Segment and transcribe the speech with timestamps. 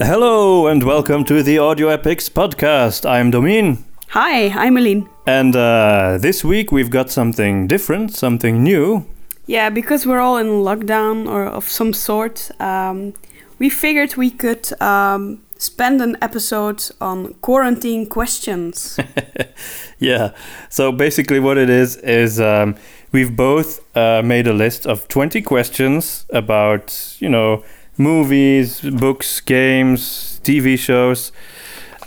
[0.00, 3.04] Hello and welcome to the Audio Epics podcast.
[3.04, 3.78] I'm Domin.
[4.10, 5.08] Hi, I'm Eline.
[5.26, 9.06] And uh, this week we've got something different, something new.
[9.46, 13.12] Yeah, because we're all in lockdown or of some sort, um,
[13.58, 19.00] we figured we could um, spend an episode on quarantine questions.
[19.98, 20.30] yeah,
[20.68, 22.76] so basically what it is is um,
[23.10, 27.64] we've both uh, made a list of 20 questions about, you know,
[27.98, 31.32] movies, books, games, TV shows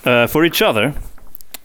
[0.06, 0.94] uh, for each other.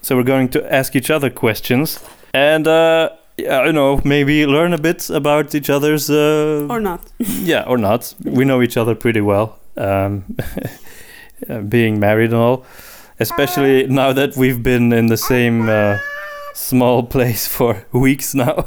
[0.02, 2.00] So we're going to ask each other questions
[2.34, 6.10] and, uh, yeah, you know, maybe learn a bit about each other's.
[6.10, 7.00] Uh, or not.
[7.18, 8.14] yeah, or not.
[8.22, 10.36] We know each other pretty well, um,
[11.68, 12.64] being married and all.
[13.18, 15.98] Especially now that we've been in the same uh,
[16.54, 18.66] small place for weeks now.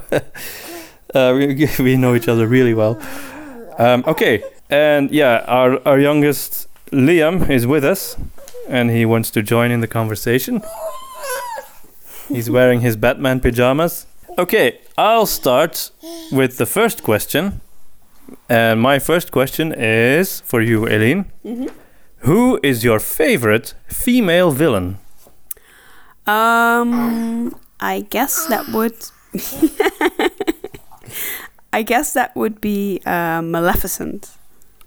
[1.14, 3.00] uh, we, we know each other really well.
[3.78, 8.18] Um, okay, and yeah, our, our youngest Liam is with us
[8.68, 10.62] and he wants to join in the conversation.
[12.28, 14.06] He's wearing his Batman pajamas.
[14.38, 15.92] Okay, I'll start
[16.32, 17.62] with the first question.
[18.48, 21.26] And my first question is for you, Eline.
[21.44, 21.72] Mhm.
[22.20, 24.98] Who is your favorite female villain?
[26.28, 28.94] Um, I guess that would.
[31.74, 34.30] I guess that would be uh, Maleficent.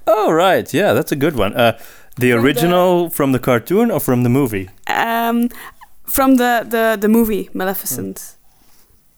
[0.06, 0.72] Oh, right.
[0.74, 1.54] Yeah, that's a good one.
[1.54, 1.72] Uh,
[2.16, 4.68] the From the- original from the cartoon or from the movie?
[4.86, 5.48] Um,
[6.06, 8.36] from the, the, the movie Maleficent.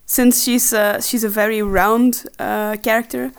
[0.06, 3.32] Since she's a, she's a very round uh, character,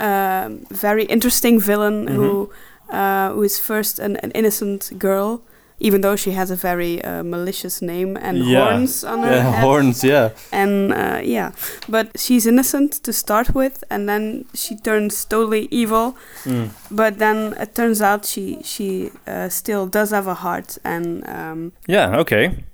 [0.00, 2.50] um, very interesting villain who
[2.90, 5.42] uh, who is first an, an innocent girl,
[5.80, 8.64] even though she has a very uh, malicious name and Yeah.
[8.64, 9.64] horns on her Yeah, head.
[9.64, 10.30] horns, yeah.
[10.52, 11.50] and uh, yeah
[11.88, 16.14] but she's innocent to start with and then she turns totally evil
[16.44, 16.68] Mm.
[16.90, 21.72] but then it turns out she she uh, still does have a heart and um,
[21.88, 22.64] Yeah, okay.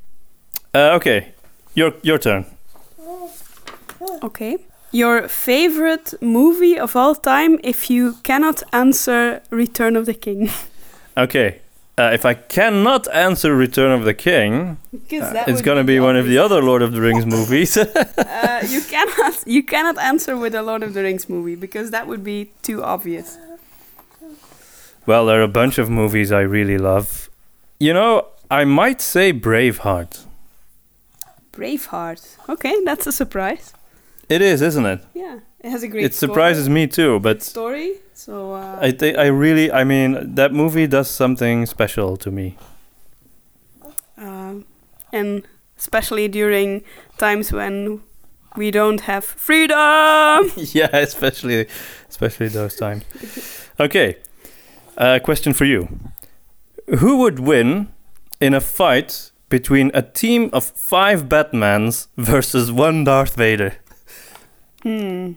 [0.74, 1.32] Uh, okay,
[1.74, 2.44] your, your turn.
[4.22, 4.56] okay
[4.92, 10.50] your favorite movie of all time if you cannot answer return of the king
[11.16, 11.60] Okay.
[12.00, 16.26] Uh, if I cannot answer Return of the King, uh, it's gonna be one of
[16.26, 17.76] the other Lord of the Rings movies.
[17.76, 22.06] uh, you cannot you cannot answer with a lord of the rings movie because that
[22.06, 23.38] would be too obvious
[25.06, 27.30] well, there are a bunch of movies I really love.
[27.80, 30.26] You know, I might say Braveheart.
[31.52, 33.74] braveheart okay that's a surprise
[34.28, 35.00] It is, isn't it?
[35.14, 39.16] yeah it has a great It surprises me too, but story so uh, I think
[39.16, 42.58] I really, I mean, that movie does something special to me.
[44.18, 44.66] Um,
[45.10, 45.42] and
[45.78, 46.84] especially during
[47.16, 48.02] times when
[48.56, 50.52] we don't have freedom.
[50.56, 51.66] yeah, especially,
[52.08, 53.04] especially those times.
[53.80, 54.18] Okay,
[54.98, 55.88] uh, question for you:
[56.98, 57.88] Who would win
[58.38, 63.76] in a fight between a team of five Batmans versus one Darth Vader?
[64.82, 65.32] Hmm.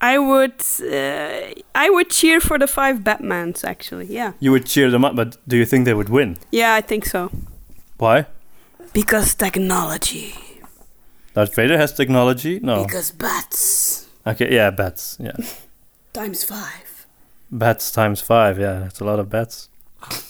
[0.00, 3.64] I would, uh, I would cheer for the five Batmans.
[3.64, 6.38] Actually, yeah, You would cheer them up, but do you think they would win?
[6.50, 7.30] yeah, I think so.
[7.98, 8.26] Why?
[8.92, 10.34] Because technology.
[11.34, 12.58] Darth Vader has technology?
[12.60, 12.84] No.
[12.84, 15.16] Because bats Okay, yeah, bats.
[15.20, 15.32] Yeah,
[16.12, 17.06] times five.
[17.50, 18.58] bats times five.
[18.58, 19.68] Yeah, that's a lot of bats.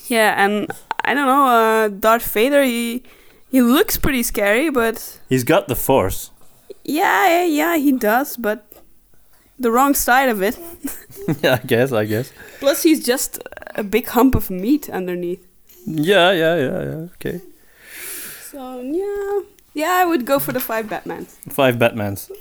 [0.07, 0.71] Yeah, and
[1.03, 1.45] I don't know.
[1.47, 3.03] Uh, Darth Vader, he
[3.51, 6.29] he looks pretty scary, but He's got the Force.
[6.83, 8.71] Yeah, yeah, yeah, he does, but
[9.59, 10.57] the wrong side of it.
[11.41, 11.91] yeah, I guess.
[11.91, 12.31] I guess.
[12.59, 13.39] Plus, he's just
[13.75, 15.45] a big hump of meat underneath.
[15.85, 17.07] Yeah, yeah, yeah, yeah.
[17.19, 17.41] Okay.
[18.51, 19.41] So yeah,
[19.73, 21.27] yeah, I would go for the five Batmans.
[21.51, 22.31] Five Batmans.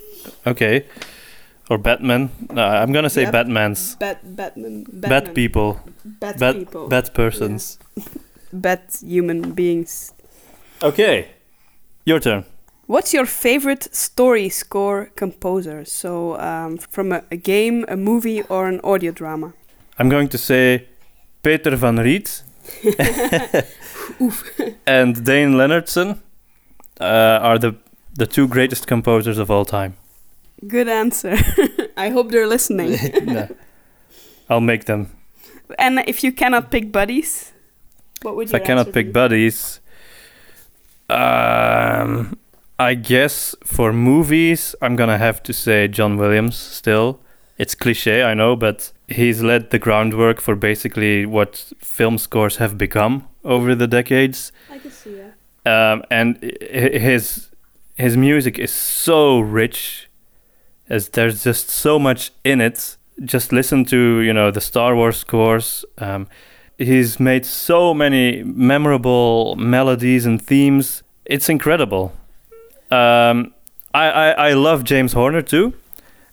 [0.46, 0.86] Okay.
[1.70, 2.30] Or Batman.
[2.50, 3.32] No, I'm gonna say Yep.
[3.34, 3.98] Batmans.
[3.98, 4.84] Bat Batman.
[4.92, 5.80] Bat people.
[6.04, 6.88] Bat, Bat people.
[6.88, 7.78] Bat persons.
[8.52, 10.12] Bat human beings.
[10.82, 11.28] Okay.
[12.04, 12.44] Your turn.
[12.86, 15.84] What's your favorite story score composer?
[15.84, 19.54] So um, from a, a game, a movie, or an audio drama.
[19.98, 20.88] I'm going to say
[21.42, 22.42] Peter van Riet
[24.86, 26.18] and Dane Leonardson
[27.00, 27.74] uh, are the
[28.14, 29.94] the two greatest composers of all time.
[30.66, 31.36] Good answer.
[31.96, 32.98] I hope they're listening.
[33.24, 33.48] No.
[34.48, 35.10] I'll make them.
[35.78, 37.52] and if you cannot pick buddies,
[38.22, 38.56] what would you?
[38.56, 39.12] If I cannot pick be?
[39.12, 39.80] buddies,
[41.08, 42.36] um,
[42.82, 46.56] I guess for movies, I'm gonna have to say John Williams.
[46.56, 47.20] Still,
[47.58, 52.76] it's cliche, I know, but he's led the groundwork for basically what film scores have
[52.76, 54.52] become over the decades.
[54.70, 55.32] I can see that.
[55.66, 56.38] um, and
[56.70, 57.50] his
[57.96, 60.08] his music is so rich
[60.88, 65.16] as there's just so much in it just listen to you know the star wars
[65.18, 66.26] scores um,
[66.78, 71.02] he's made so many memorable melodies and themes.
[71.24, 72.12] It's incredible.
[72.92, 73.54] Um,
[73.94, 75.72] I, I, I love James Horner too,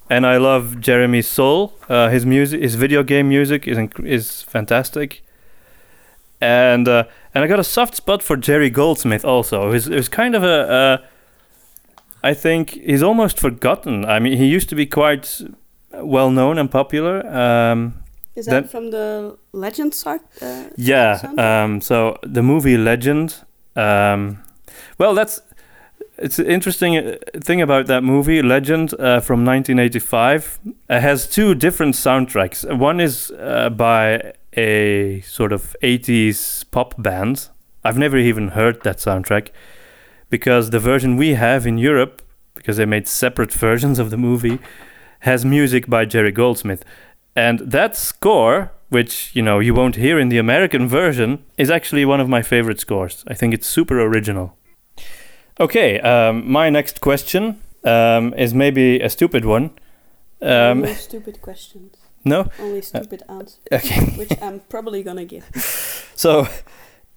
[0.10, 1.74] and I love Jeremy Soule.
[1.88, 5.22] Uh, his music, his video game music is inc- is fantastic.
[6.42, 7.04] And uh,
[7.34, 9.72] and I got a soft spot for Jerry Goldsmith also.
[9.74, 10.98] He's, he's kind of a, uh,
[12.24, 14.06] I think he's almost forgotten.
[14.06, 15.42] I mean, he used to be quite
[15.94, 17.26] well known and popular.
[17.28, 17.94] Um,
[18.36, 20.22] Is Then- that from the Legend Sark?
[20.42, 21.20] Uh, yeah.
[21.38, 23.36] Um, so the movie Legend.
[23.76, 24.38] Um,
[24.98, 25.42] well, that's
[26.22, 30.60] it's an interesting uh, thing about that movie Legend uh, from 1985.
[30.90, 32.66] It has two different soundtracks.
[32.78, 37.50] One is uh, by a sort of 80s pop band.
[37.84, 39.50] I've never even heard that soundtrack
[40.30, 42.22] because the version we have in Europe,
[42.54, 44.60] because they made separate versions of the movie,
[45.22, 46.84] has music by Jerry Goldsmith.
[47.36, 52.06] And that score, which you know you won't hear in the American version, is actually
[52.06, 53.24] one of my favorite scores.
[53.28, 54.58] I think it's super original.
[55.60, 59.72] Okay, um, my next question um, is maybe a stupid one.
[60.42, 61.98] Um, only stupid questions.
[62.24, 64.06] no, Only stupid answers, okay.
[64.18, 65.46] which I'm probably gonna give.
[66.16, 66.50] So,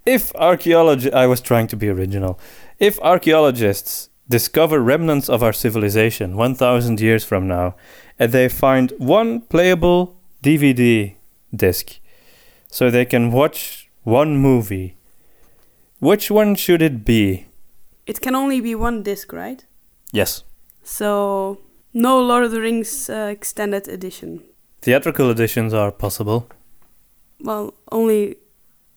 [0.05, 2.39] if archaeology, I was trying to be original.
[2.79, 7.75] If archaeologists discover remnants of our civilization 1,000 years from now,
[8.17, 11.15] and they find one playable DVD
[11.53, 11.99] disc,
[12.67, 14.95] so they can watch one movie,
[15.99, 17.47] which one should it be?
[18.05, 19.65] It can only be one disc, right?
[20.11, 20.43] Yes,
[20.83, 21.59] So
[21.93, 24.41] no Lord of the Rings uh, extended edition.
[24.81, 26.47] theatrical editions are possible.
[27.39, 28.35] Well, only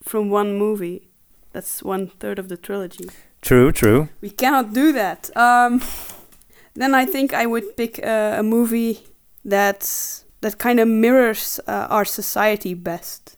[0.02, 1.08] from one movie.
[1.52, 3.08] That's one third of the trilogy.
[3.40, 4.08] True, true.
[4.20, 5.30] We cannot do that.
[5.36, 5.80] Um,
[6.74, 8.98] then I think I would pick a, a movie
[9.44, 9.80] that
[10.40, 13.36] that kind of mirrors uh, our society best,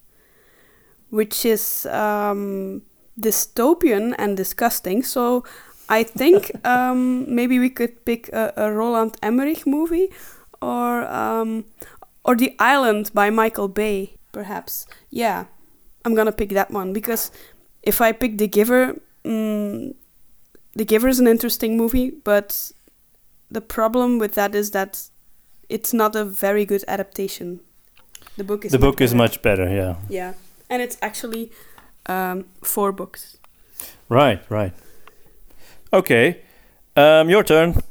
[1.10, 2.82] which is um,
[3.20, 5.02] dystopian and disgusting.
[5.02, 5.44] So
[5.88, 10.10] I think um, maybe we could pick a, a Roland Emmerich movie,
[10.60, 11.64] or um,
[12.24, 14.86] or The Island by Michael Bay, perhaps.
[15.10, 15.46] Yeah,
[16.04, 17.30] I'm gonna pick that one because
[17.82, 19.00] if I pick The Giver.
[19.24, 19.94] Mm,
[20.78, 22.70] the Giver is an interesting movie, but
[23.50, 25.08] the problem with that is that
[25.68, 27.60] it's not a very good adaptation.
[28.36, 29.96] The book is the book is much better, yeah.
[30.08, 30.34] yeah,
[30.70, 31.50] and it's actually
[32.08, 33.38] um, four books.
[34.08, 34.72] Right, right.
[35.92, 36.40] Okay,
[36.96, 37.82] um, your turn.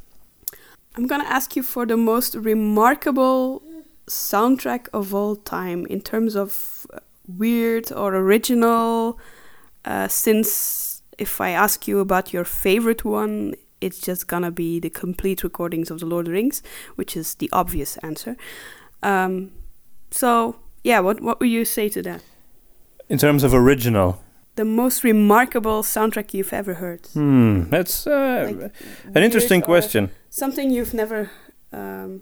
[0.95, 3.61] I'm gonna ask you for the most remarkable
[4.07, 9.19] soundtrack of all time in terms of uh, weird or original.
[9.85, 14.89] Uh, since if I ask you about your favorite one, it's just gonna be the
[14.89, 16.63] complete recordings of the Lord of the Rings,
[16.95, 18.35] which is the obvious answer.
[19.03, 19.51] Um,
[20.09, 22.23] so yeah, what what would you say to that?
[23.09, 24.21] In terms of original,
[24.55, 26.99] The most remarkable soundtrack you've ever heard.
[27.13, 28.71] hmm, that's uh, Like,
[29.15, 30.09] an interesting question.
[30.29, 31.29] Something you've never.
[31.71, 32.21] Um,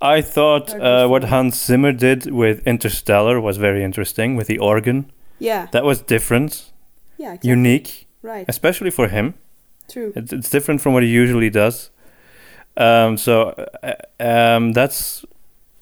[0.00, 1.24] I thought uh, what.
[1.24, 5.10] Hans Zimmer did with Interstellar was very interesting with the organ.
[5.40, 6.72] yeah, That was different,
[7.18, 7.50] yeah, exactly.
[7.50, 9.34] unique, right, especially for him.
[9.92, 10.12] true.
[10.14, 11.90] It's, it's different from what he usually does.
[12.76, 15.24] Um, so uh, um, that's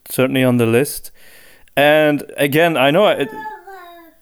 [0.09, 1.11] certainly on the list.
[1.76, 3.28] And again, I know it,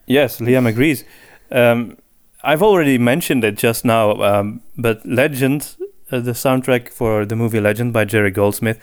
[0.06, 1.04] yes, Liam agrees.
[1.50, 1.96] Um,
[2.44, 5.76] I've already mentioned it just now, um, but Legend,
[6.10, 8.78] uh, the soundtrack for the movie Legend by Jerry Goldsmith,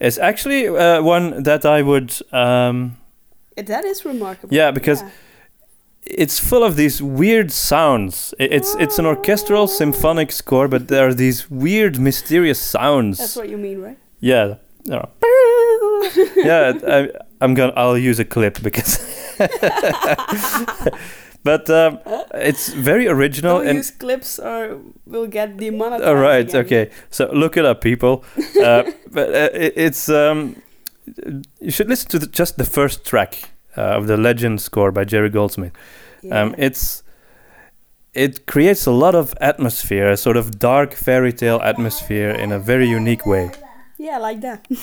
[0.00, 2.12] is actually uh, one that I would.
[2.32, 2.96] Um,
[3.56, 4.54] That is remarkable.
[4.54, 5.02] Yeah, because
[6.02, 8.34] it's full of these weird sounds.
[8.38, 13.18] It's it's an orchestral symphonic score, but there are these weird, mysterious sounds.
[13.18, 13.98] that's what you mean, right?
[14.20, 14.56] Yeah.
[14.84, 15.06] yeah.
[16.36, 17.08] yeah, I,
[17.40, 17.72] I'm gonna.
[17.76, 18.98] I'll use a clip because.
[21.42, 21.98] but um,
[22.34, 23.76] it's very original Don't and.
[23.76, 26.04] use clips or we'll get demonetized.
[26.04, 26.48] All right.
[26.48, 26.64] again.
[26.64, 26.90] Okay.
[27.10, 28.24] So look it up, people.
[28.62, 30.56] uh, but uh, it, it's um,
[31.60, 35.04] you should listen to the, just the first track uh, of the Legend score by
[35.04, 35.72] Jerry Goldsmith.
[36.22, 36.40] Yeah.
[36.40, 37.02] Um, it's
[38.14, 42.58] it creates a lot of atmosphere, a sort of dark fairy tale atmosphere in a
[42.58, 43.50] very unique way.
[43.98, 44.66] yeah, like that.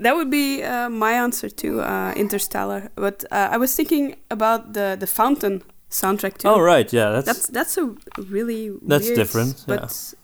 [0.00, 2.90] that would be uh, my answer to uh, Interstellar.
[2.94, 6.48] But uh, I was thinking about the the Fountain soundtrack too.
[6.48, 7.94] Oh right, yeah, that's, That's that's a
[8.30, 9.76] really That's weird, different, yeah.
[9.76, 10.14] but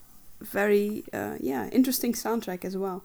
[0.40, 3.02] very uh, yeah interesting soundtrack as well.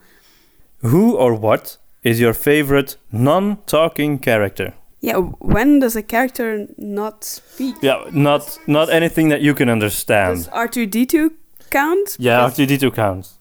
[0.81, 4.73] who or what is your favorite non-talking character?
[5.01, 7.75] Yeah, when does a character not speak?
[7.81, 10.35] Yeah, not not anything that you can understand.
[10.37, 11.31] Does R two D two
[11.69, 12.15] count?
[12.19, 13.37] Yeah, R2D2 counts.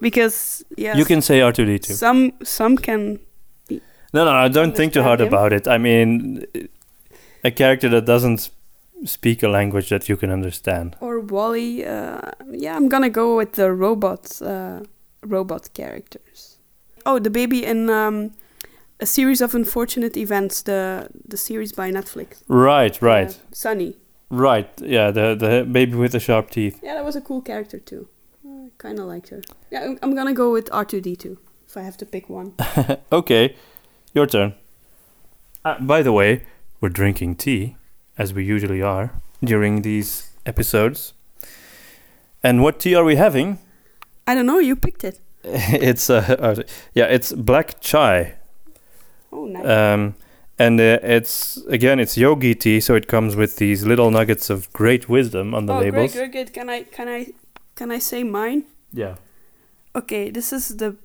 [0.00, 1.92] Because yes, You can say R2D2.
[1.92, 3.18] Some some can.
[4.12, 5.28] No, no, no don't think too hard him.
[5.28, 5.68] about it.
[5.68, 6.44] I mean,
[7.44, 8.50] a character that doesn't
[9.04, 10.96] speak a language that you can understand.
[11.00, 11.84] Or WALL-E.
[11.84, 12.20] Uh,
[12.52, 14.80] yeah, I'm gonna go with the robot uh,
[15.22, 16.58] robot characters.
[17.06, 18.30] Oh, the baby in um,
[19.00, 20.62] a series of unfortunate events.
[20.62, 22.42] The the series by Netflix.
[22.48, 23.94] Right, right, Uh, Sunny.
[24.30, 24.68] right.
[24.82, 26.80] Yeah, the the baby with the sharp teeth.
[26.82, 28.08] Yeah, that was a cool character too.
[28.80, 29.42] I kind of liked her.
[29.70, 31.36] Yeah, I'm, I'm gonna go with R2D2
[31.68, 32.54] if I have to pick one.
[33.12, 33.54] okay,
[34.14, 34.54] your turn.
[35.64, 36.44] Uh, by the way,
[36.80, 37.76] we're drinking tea,
[38.16, 39.12] as we usually are
[39.44, 41.12] during these episodes.
[42.42, 43.58] And what tea are we having?
[44.26, 44.58] I don't know.
[44.58, 45.20] You picked it.
[45.44, 46.62] it's uh, uh,
[46.94, 48.36] yeah, it's black chai.
[49.30, 49.66] Oh, nice.
[49.66, 50.14] Um,
[50.58, 54.72] and uh, it's again, it's yogi tea, so it comes with these little nuggets of
[54.72, 56.12] great wisdom on the oh, labels.
[56.12, 56.52] great, great, great.
[56.54, 57.26] Can I can I
[57.80, 58.64] can I say mine?
[58.92, 59.14] Yeah.
[59.94, 60.96] Okay, this is the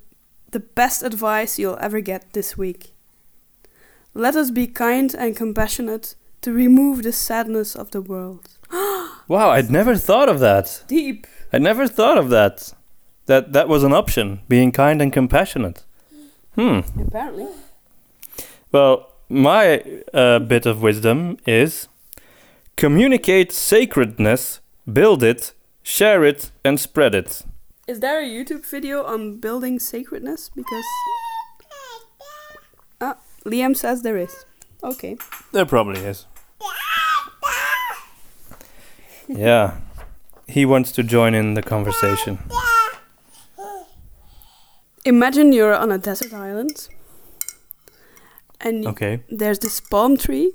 [0.52, 2.92] the best advice you'll ever get this week.
[4.14, 8.50] Let us be kind and compassionate to remove the sadness of the world.
[9.28, 10.84] Wow, I'd never thought of that.
[10.88, 11.26] Deep.
[11.52, 12.74] I never thought of that.
[13.26, 15.86] That that was an option, being kind and compassionate.
[16.56, 16.82] Hmm.
[17.08, 17.48] Apparently.
[18.72, 18.96] Well,
[19.30, 19.82] my
[20.14, 21.88] uh, bit of wisdom is
[22.76, 25.56] communicate sacredness, build it,
[25.86, 27.44] share it, and spread it.
[27.88, 30.50] Is there a YouTube video on building sacredness?
[30.56, 30.84] Because
[33.00, 33.16] ah,
[33.46, 34.46] Liam says there is.
[34.84, 35.18] Okay.
[35.54, 36.26] There probably is.
[39.28, 39.78] Yeah.
[40.48, 42.40] He wants to join in the conversation.
[45.04, 46.88] Imagine you're on a desert island,
[48.60, 49.22] and Okay.
[49.30, 50.52] there's this palm tree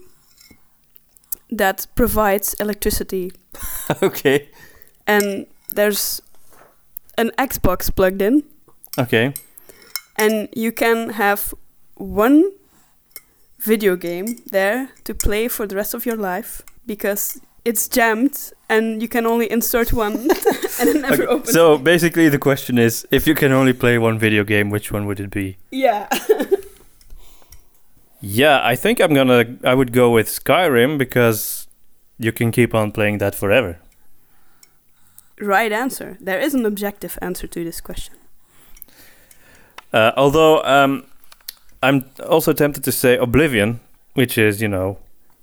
[1.51, 3.31] that provides electricity,
[4.03, 4.49] okay.
[5.07, 6.23] And there's
[7.19, 8.43] an Xbox plugged in,
[8.99, 9.33] Okay.
[10.17, 11.55] and you can have
[11.97, 12.51] one
[13.59, 19.03] video game there to play for the rest of your life because it's jammed and
[19.03, 20.15] you can only insert one
[20.81, 21.53] and it never Okay, opens.
[21.53, 25.05] So basically, the question is, if you can only play one video game, which one
[25.07, 25.57] would it be?
[25.71, 26.09] yeah.
[28.23, 29.57] Yeah, I think I'm gonna.
[29.65, 31.67] I would go with Skyrim because
[32.19, 33.79] you can keep on playing that forever.
[35.41, 36.17] Right answer.
[36.21, 38.15] There is an objective answer to this question.
[39.93, 41.05] Uh, although um,
[41.83, 43.81] I'm also tempted to say Oblivion,
[44.15, 44.99] which is you know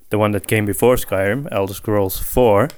[0.09, 2.69] the one that came before Skyrim, Elder Scrolls 4,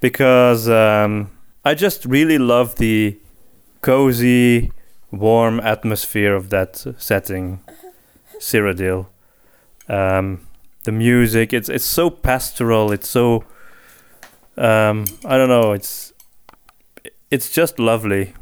[0.00, 1.30] because um,
[1.64, 3.16] I just really love the
[3.80, 4.72] cozy,
[5.12, 7.60] warm atmosphere of that setting,
[8.38, 9.06] Cyrodiil.
[9.88, 10.46] Um,
[10.84, 12.90] the music, it's it's so pastoral.
[12.90, 13.44] It's so
[14.56, 15.72] um, I don't know.
[15.72, 16.11] It's
[17.32, 18.34] it's just lovely.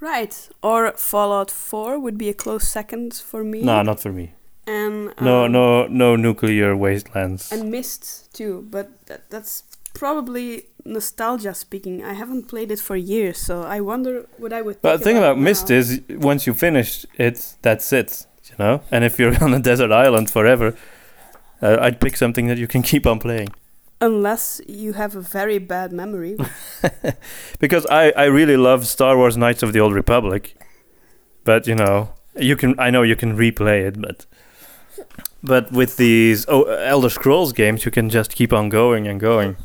[0.00, 0.48] Right.
[0.62, 3.62] Or Fallout 4 would be a close second for me.
[3.62, 4.32] No, not for me.
[4.66, 7.52] And No, um, no, no nuclear wastelands.
[7.52, 9.62] And Myst too, but that, that's
[9.94, 12.04] probably nostalgia speaking.
[12.04, 14.82] I haven't played it for years, so I wonder what I would.
[14.82, 15.76] But the thing about Myst now.
[15.76, 18.26] is, once you finish it, that's it.
[18.50, 18.80] You know.
[18.90, 20.76] And if you're on a desert island forever,
[21.62, 23.50] uh, I'd pick something that you can keep on playing.
[24.00, 26.36] Unless you have a very bad memory.
[27.58, 30.56] because I, I really love Star Wars Knights of the Old Republic,
[31.44, 34.26] but you know you can I know you can replay it, but
[35.42, 39.56] but with these oh, Elder Scrolls games you can just keep on going and going.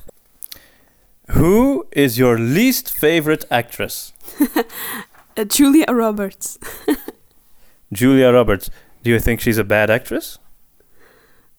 [1.32, 4.12] Who is your least favorite actress?
[5.38, 6.60] uh, Julia Roberts.
[7.94, 8.70] Julia Roberts.
[9.04, 10.40] Do you think she's a bad actress?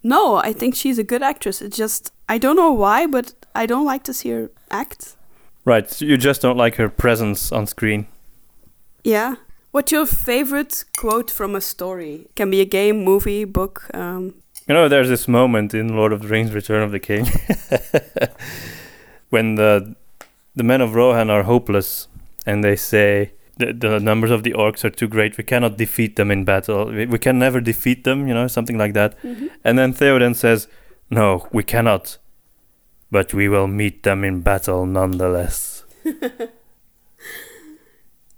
[0.03, 1.63] No, I think she's a good actress.
[1.63, 5.17] It's just I don't know why, but I don't like to see her act.
[5.65, 8.07] Right, so you just don't like her presence on screen.
[9.05, 9.37] Yeah.
[9.71, 12.15] What's your favorite quote from a story?
[12.15, 13.89] It Can be a game, movie, book.
[13.95, 14.35] Um,
[14.69, 17.25] You know, there's this moment in Lord of the Rings: Return of the King
[19.31, 19.95] when the
[20.55, 22.09] the men of Rohan are hopeless,
[22.47, 25.37] and they say the, the numbers of the orcs are too great.
[25.37, 26.87] We cannot defeat them in battle.
[26.87, 28.27] We, we can never defeat them.
[28.29, 29.17] You know, something like that.
[29.65, 30.69] And then Theoden says,
[31.11, 32.19] "No, we cannot,
[33.11, 35.85] but we will meet them in battle nonetheless."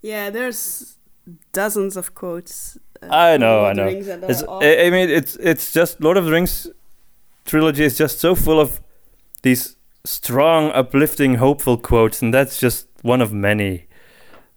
[0.02, 0.96] Yeah, there's
[1.52, 2.76] dozens of quotes.
[3.02, 3.86] uh, I know, I know.
[3.86, 6.66] It's, I, I mean, it's it's just Lord of the Rings
[7.46, 8.80] trilogy is just so full of
[9.42, 13.86] these strong, uplifting, hopeful quotes, and that's just one of many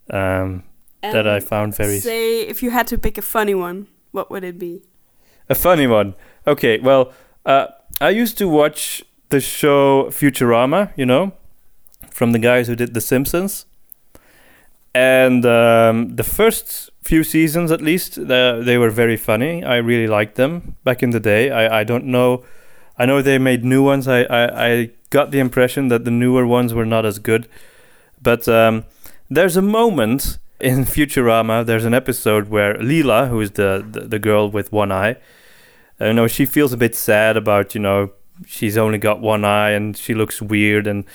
[0.10, 0.64] um,
[1.02, 4.44] that I found very Say if you had to pick a funny one, what would
[4.44, 4.84] it be?
[5.50, 6.16] a funny one.
[6.46, 7.14] Okay, well,
[7.46, 7.68] uh,
[8.02, 11.34] I used to watch the show Futurama, you know,
[12.10, 13.66] from the guys who did The Simpsons,
[14.94, 19.64] and um, the first few seasons, at least, the, they were very funny.
[19.64, 21.52] I really liked them back in the day.
[21.52, 22.44] I, I don't know.
[22.98, 24.08] I know they made new ones.
[24.08, 27.48] I, I, I got the impression that the newer ones were not as good.
[28.22, 28.86] But um,
[29.29, 31.65] there's a moment in Futurama.
[31.65, 35.17] There's an episode where Leela, who is the, the, the girl with one eye,
[36.00, 38.12] uh, you know, she feels a bit sad about you know
[38.46, 41.05] she's only got one eye and she looks weird and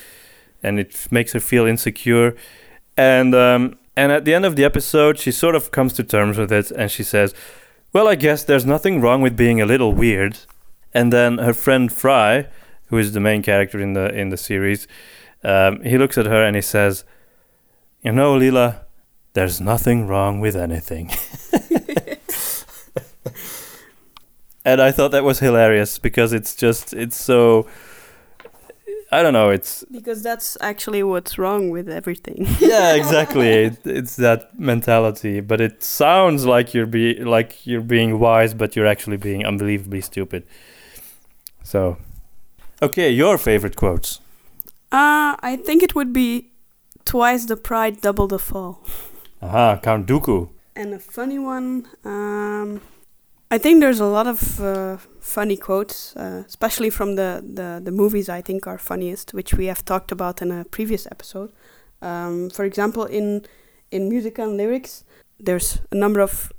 [0.62, 2.37] and it makes her feel insecure.
[2.97, 6.38] And um, and at the end of the episode, she sort of comes to terms
[6.38, 7.35] with it and she says,
[7.92, 10.38] Well, I guess there's nothing wrong with being a little weird.
[10.95, 12.49] And then her friend Fry,
[12.87, 14.88] who is the main character in the in the series,
[15.45, 17.04] um, he looks at her and he says,
[18.02, 18.80] You know, Leela,
[19.35, 21.11] there's nothing wrong with anything.
[24.64, 27.68] and I thought that was hilarious because it's just it's so
[29.12, 29.50] I don't know.
[29.50, 32.47] It's because that's actually what's wrong with everything.
[32.61, 33.49] yeah, exactly.
[33.49, 38.75] it, it's that mentality, but it sounds like you're be like you're being wise, but
[38.75, 40.44] you're actually being unbelievably stupid.
[41.62, 41.99] So,
[42.80, 44.21] okay, your favorite quotes?
[44.90, 46.51] Uh, I think it would be
[47.04, 48.85] twice the pride, double the fall.
[49.40, 50.49] Aha, Count Dooku.
[50.76, 51.88] And a funny one.
[52.04, 52.80] Um,
[53.50, 57.90] I think there's a lot of uh, funny quotes, uh, especially from the, the, the
[57.90, 61.52] movies I think are funniest, which we have talked about in a previous episode.
[62.00, 63.44] Um, for example, in
[63.90, 65.04] in music and lyrics,
[65.38, 66.50] there's a number of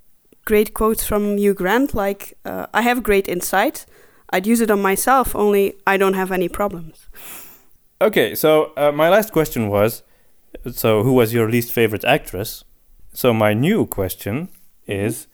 [0.45, 3.85] great quotes from Hugh Grant, like uh, "I have great insight.
[4.29, 7.09] I'd use it on myself, only I don't have any problems."
[8.00, 10.03] Okay, so uh, my last question was,
[10.72, 12.63] so who was your least favorite actress?
[13.13, 14.50] So my new question
[14.88, 15.27] is,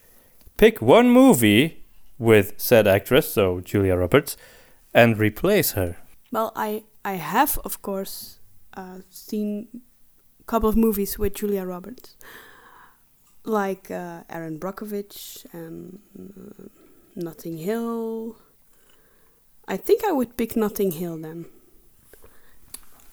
[0.57, 1.85] pick one movie
[2.17, 4.37] with said actress, so Julia Roberts,
[4.93, 5.97] and replace her?
[6.31, 8.39] Well, I I have of course
[8.75, 9.67] uh, seen
[10.39, 12.17] a couple of movies with Julia Roberts,
[13.43, 16.67] like uh, Erin Brockovich and uh,
[17.15, 18.35] Notting Hill.
[19.67, 21.45] I think I would pick Notting Hill then.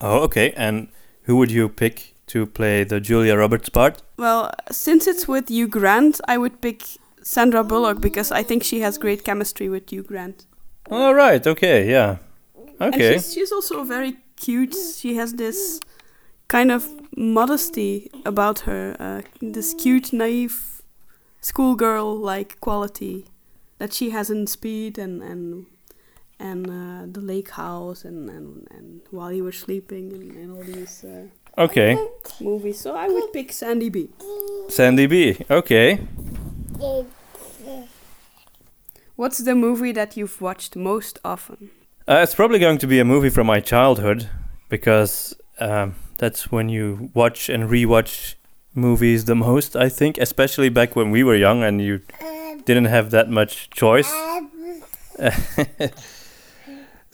[0.00, 0.52] Oh, okay.
[0.56, 0.88] And
[1.26, 4.02] who would you pick to play the Julia Roberts part?
[4.16, 6.82] Well, since it's with Hugh Grant, I would pick
[7.22, 10.46] Sandra Bullock because I think she has great chemistry with Hugh Grant.
[10.90, 11.44] All right.
[11.46, 11.90] Okay.
[11.90, 12.18] Yeah.
[12.80, 13.14] Okay.
[13.14, 14.74] And she's, she's also very cute.
[14.74, 15.80] She has this
[16.48, 20.82] kind of modesty about her, uh, this cute, naive
[21.40, 23.26] schoolgirl-like quality
[23.78, 25.66] that she has in Speed and and
[26.38, 30.62] and uh, the Lake House and, and and While You Were Sleeping and, and all
[30.62, 31.26] these uh,
[31.58, 31.96] okay.
[32.40, 32.80] movies.
[32.80, 34.10] So I would pick Sandy B.
[34.68, 35.38] Sandy B.
[35.50, 36.00] Okay.
[39.16, 41.70] What's the movie that you've watched most often?
[42.06, 44.28] Uh, it's probably going to be a movie from my childhood
[44.68, 48.34] because um, that's when you watch and rewatch
[48.74, 49.74] movies the most.
[49.74, 52.02] I think, especially back when we were young and you
[52.66, 54.12] didn't have that much choice.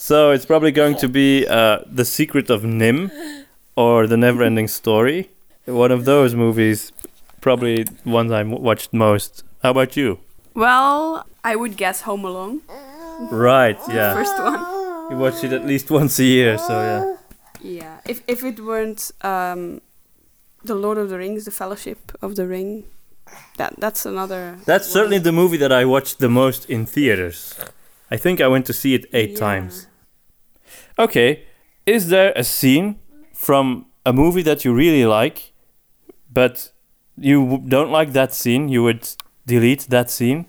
[0.08, 3.10] so it's probably going to be uh, The Secret of NIMH
[3.76, 5.20] or The Neverending Story.
[5.66, 6.92] One of those movies,
[7.40, 9.44] probably ones I watched most.
[9.62, 10.18] How about you?
[10.54, 12.60] Well, I would guess Home Alone,
[13.30, 14.14] Right, yeah.
[14.14, 14.60] first one.
[15.10, 17.02] You watch it at least once a year, so yeah.
[17.80, 19.80] Yeah, if if it weren't um,
[20.64, 22.84] the Lord of the Rings, the Fellowship of the Ring,
[23.58, 24.42] that that's another.
[24.64, 24.92] That's one.
[24.96, 27.38] certainly the movie that I watched the most in theaters.
[28.10, 29.38] I think I went to see it eight Yeah.
[29.46, 29.86] times.
[30.98, 31.44] Okay,
[31.86, 32.98] is there a scene
[33.32, 35.52] from a movie that you really like,
[36.30, 36.72] but
[37.16, 38.68] you don't like that scene?
[38.68, 39.08] You would
[39.46, 40.46] delete that scene?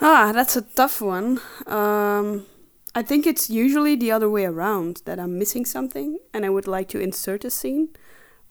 [0.00, 1.40] Ah, that's a tough one.
[1.66, 2.46] Um,
[2.94, 6.66] I think it's usually the other way around that I'm missing something and I would
[6.66, 7.88] like to insert a scene.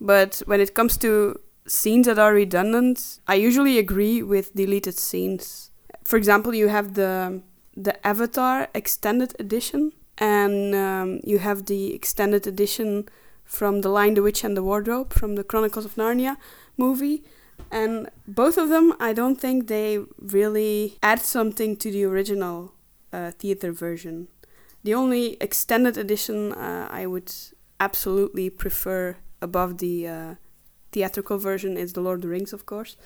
[0.00, 5.70] But when it comes to scenes that are redundant, I usually agree with deleted scenes.
[6.04, 7.42] For example, you have the
[7.76, 13.08] the Avatar extended edition, and um, you have the extended edition
[13.44, 16.36] from The Lion, the Witch, and the Wardrobe from the Chronicles of Narnia
[16.76, 17.22] movie.
[17.70, 22.74] And both of them, I don't think they really add something to the original
[23.12, 24.28] uh, theater version.
[24.84, 27.32] The only extended edition uh, I would
[27.78, 30.34] absolutely prefer above the uh,
[30.92, 32.96] theatrical version is The Lord of the Rings, of course.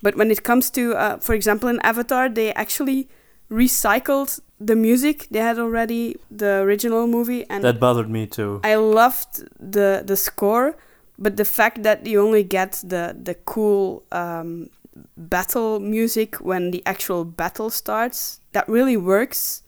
[0.00, 3.08] But when it comes to, uh, for example, in Avatar, they actually
[3.50, 5.26] recycled the music.
[5.30, 8.60] They had already the original movie, and That bothered me too.
[8.64, 10.74] I loved the the score,
[11.18, 14.68] but the fact that you only get the the cool um,
[15.16, 19.62] battle music when the actual battle starts, that really works.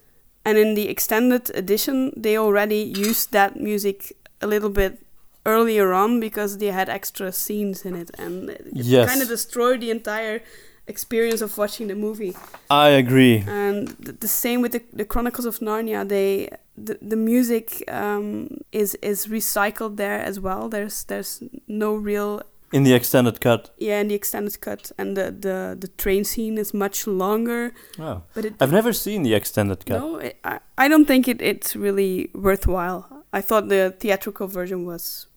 [0.46, 4.98] And in the extended edition, they already used that music a little bit
[5.46, 9.08] earlier on because they had extra scenes in it, and it Yes.
[9.08, 10.42] kind of destroyed the entire
[10.86, 12.34] experience of watching the movie.
[12.70, 13.44] I agree.
[13.46, 16.06] And th- the same with the, the Chronicles of Narnia.
[16.08, 20.68] They the, the music um, is is recycled there as well.
[20.68, 22.42] There's there's no real
[22.72, 23.70] In the extended cut.
[23.78, 27.72] yeah in the extended cut, and the the, the train scene is much longer.
[27.98, 28.22] Oh.
[28.34, 30.00] But it I've never seen the extended cut.
[30.00, 33.04] no, it, I I don't think it, it's really worthwhile.
[33.32, 35.28] I thought the theatrical version was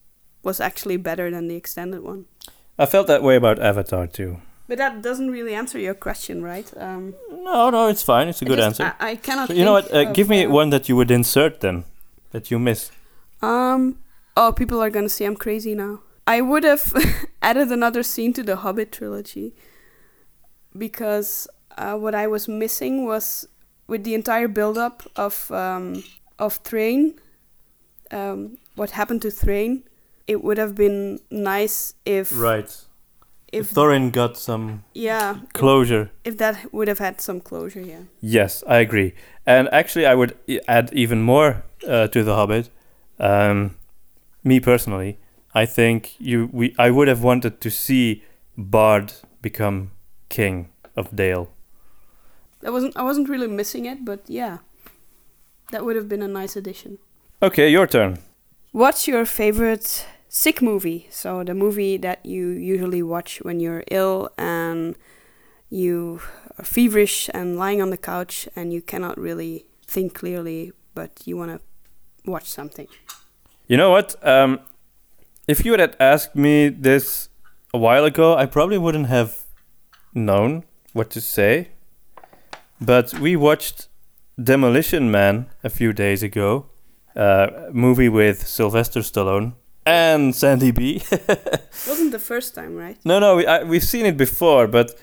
[0.44, 2.26] was actually better than the extended one.
[2.80, 4.38] I felt that way about Avatar too.
[4.68, 6.70] But that doesn't really answer your question, right?
[6.76, 8.28] Um, No, no, it's fine.
[8.28, 8.96] It's a good just- answer.
[9.00, 9.48] I, I cannot.
[9.48, 9.94] But you know what?
[9.94, 11.84] Uh, give me uh, one that you would insert then,
[12.32, 12.92] that you miss.
[13.42, 14.00] Um.
[14.36, 16.02] Oh, people are gonna say I'm crazy now.
[16.28, 16.94] I would have
[17.42, 19.54] added another scene to the Hobbit trilogy
[20.78, 23.48] because uh, what I was missing was
[23.88, 26.04] with the entire build-up of um,
[26.40, 27.16] of Thrain.
[28.12, 29.84] Um, what happened to Thrain?
[30.28, 32.70] It would have been nice if Right.
[33.54, 36.10] If If Thorin got some yeah closure.
[36.24, 37.82] if that would have had some closure.
[37.82, 38.04] Yeah.
[38.22, 39.14] Yes, I agree.
[39.46, 40.34] And actually, I would
[40.68, 42.70] add even more uh, to the Hobbit.
[43.20, 43.76] Um,
[44.44, 45.18] me personally,
[45.54, 48.24] I think you we I would have wanted to see
[48.58, 49.92] Bard become
[50.30, 51.48] king of Dale.
[52.66, 54.58] I wasn't I wasn't really missing it, but yeah,
[55.72, 56.98] that would have been a nice addition.
[57.42, 58.18] Okay, your turn.
[58.72, 61.08] What's your favorite sick movie?
[61.10, 64.96] So the movie that you usually watch when you're ill and
[65.70, 66.22] you
[66.58, 71.38] are feverish and lying on the couch and you cannot really think clearly, but you
[71.38, 72.88] want to watch something.
[73.68, 74.16] You know what?
[74.26, 74.60] Um,
[75.48, 77.30] if you had asked me this
[77.74, 79.44] a while ago, I probably wouldn't have
[80.14, 80.64] known
[80.94, 81.70] what to say.
[82.80, 83.88] But we watched
[84.42, 86.68] Demolition Man a few days ago,
[87.16, 89.54] uh, movie with Sylvester Stallone
[89.88, 91.02] and Sandy B.
[91.88, 92.98] wasn't the first time, right?
[93.06, 94.94] no, no, we, I, we've seen it before, but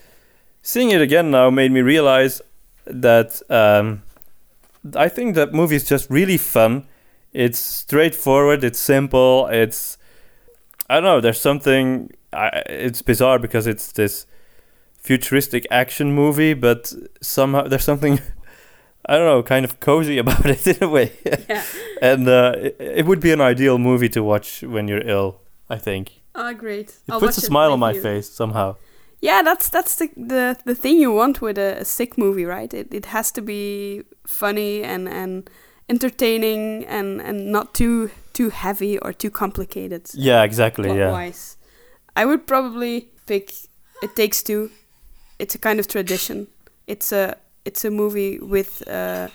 [0.62, 2.42] seeing it again now made me realize
[2.84, 4.02] that um,
[4.94, 6.86] I think that movie is just really fun.
[7.32, 8.62] It's straightforward.
[8.62, 9.46] It's simple.
[9.46, 9.96] It's
[10.88, 11.20] I don't know.
[11.20, 12.10] There's something.
[12.32, 14.26] I, it's bizarre because it's this
[14.98, 16.92] futuristic action movie, but
[17.22, 18.20] somehow there's something
[19.06, 21.12] I don't know, kind of cozy about it in a way.
[21.48, 21.62] Yeah.
[22.02, 25.40] and uh, it, it would be an ideal movie to watch when you're ill.
[25.70, 26.88] I think Ah, great.
[26.90, 28.02] it I'll puts a smile on my you.
[28.02, 28.76] face somehow.
[29.20, 32.72] Yeah, that's that's the the, the thing you want with a, a sick movie, right?
[32.74, 35.48] It it has to be funny and and
[35.88, 40.02] entertaining and and not too too heavy or too complicated.
[40.14, 40.88] Yeah, exactly.
[40.88, 41.08] Yeah.
[41.10, 41.56] plot-wise.
[42.16, 43.50] I would probably pick
[44.02, 44.70] It Takes Two.
[45.38, 46.46] It's a kind of tradition.
[46.86, 49.28] It's a it's a movie with uh,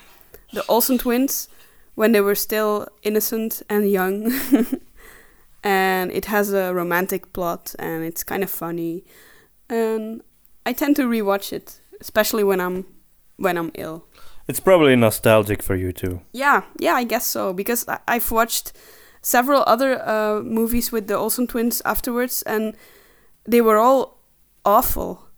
[0.52, 1.48] the Olsen twins
[1.94, 4.32] when they were still innocent and young.
[5.62, 9.04] and it has a romantic plot and it's kind of funny.
[9.68, 10.22] And
[10.64, 12.84] I tend to rewatch it, especially when I'm
[13.36, 14.04] when I'm ill.
[14.48, 16.20] It's probably nostalgic for you too.
[16.32, 18.72] Yeah, yeah, I guess so because I- I've watched
[19.22, 22.74] several other uh, movies with the Olsen twins afterwards, and
[23.46, 24.18] they were all
[24.64, 25.28] awful.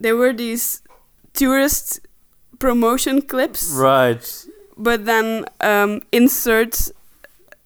[0.00, 0.82] They were these
[1.32, 2.00] tourist
[2.58, 4.46] promotion clips, Right.
[4.76, 6.90] but then um, insert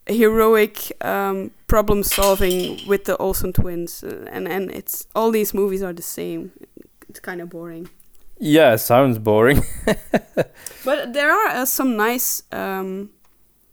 [0.05, 5.81] heroic um, problem solving with the Olsen twins, uh, and and it's all these movies
[5.83, 6.51] are the same.
[7.09, 7.89] It's kind of boring.
[8.39, 9.63] Yeah, sounds boring.
[10.85, 13.09] But there are uh, some nice um,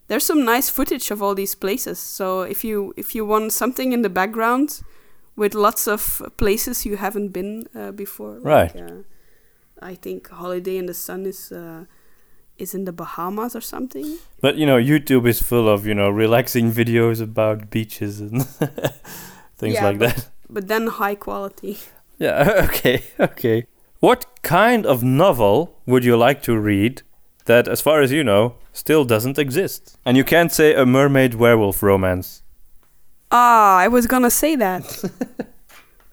[0.09, 1.99] there's some nice footage of all these places.
[1.99, 4.83] So if you if you want something in the background
[5.37, 8.75] with lots of places you haven't been uh, before, Right.
[8.75, 8.95] Like, uh,
[9.83, 11.85] I think Holiday in the Sun is uh,
[12.59, 14.19] is in the Bahamas or something.
[14.41, 18.47] But you know, YouTube is full of you know relaxing videos about beaches and
[19.57, 20.29] things Yeah, like but- that.
[20.51, 21.77] But then high quality.
[22.19, 22.65] Yeah.
[22.69, 23.03] Okay.
[23.21, 23.67] Okay.
[24.01, 27.03] What kind of novel would you like to read
[27.45, 29.99] that, as far as you know, still doesn't exist?
[30.07, 32.43] And you can't say a mermaid werewolf romance.
[33.31, 34.85] Ah, I was gonna say that.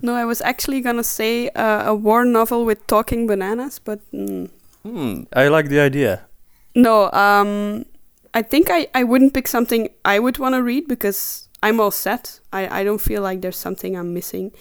[0.05, 3.99] No, I was actually gonna say uh, a war novel with talking bananas, but.
[4.13, 4.49] Mm,
[4.85, 5.23] Hmm.
[5.33, 6.19] I like the idea.
[6.75, 7.85] No, um,
[8.37, 11.89] I think I, I wouldn't pick something I would want to read because I'm all
[11.91, 12.39] set.
[12.53, 14.51] I, I don't feel like there's something I'm missing.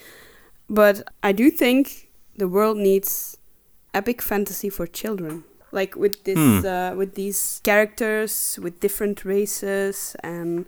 [0.70, 3.36] But I do think the world needs
[3.92, 5.44] epic fantasy for children.
[5.72, 6.64] Like with this, Hmm.
[6.66, 10.64] uh, with these characters with different races and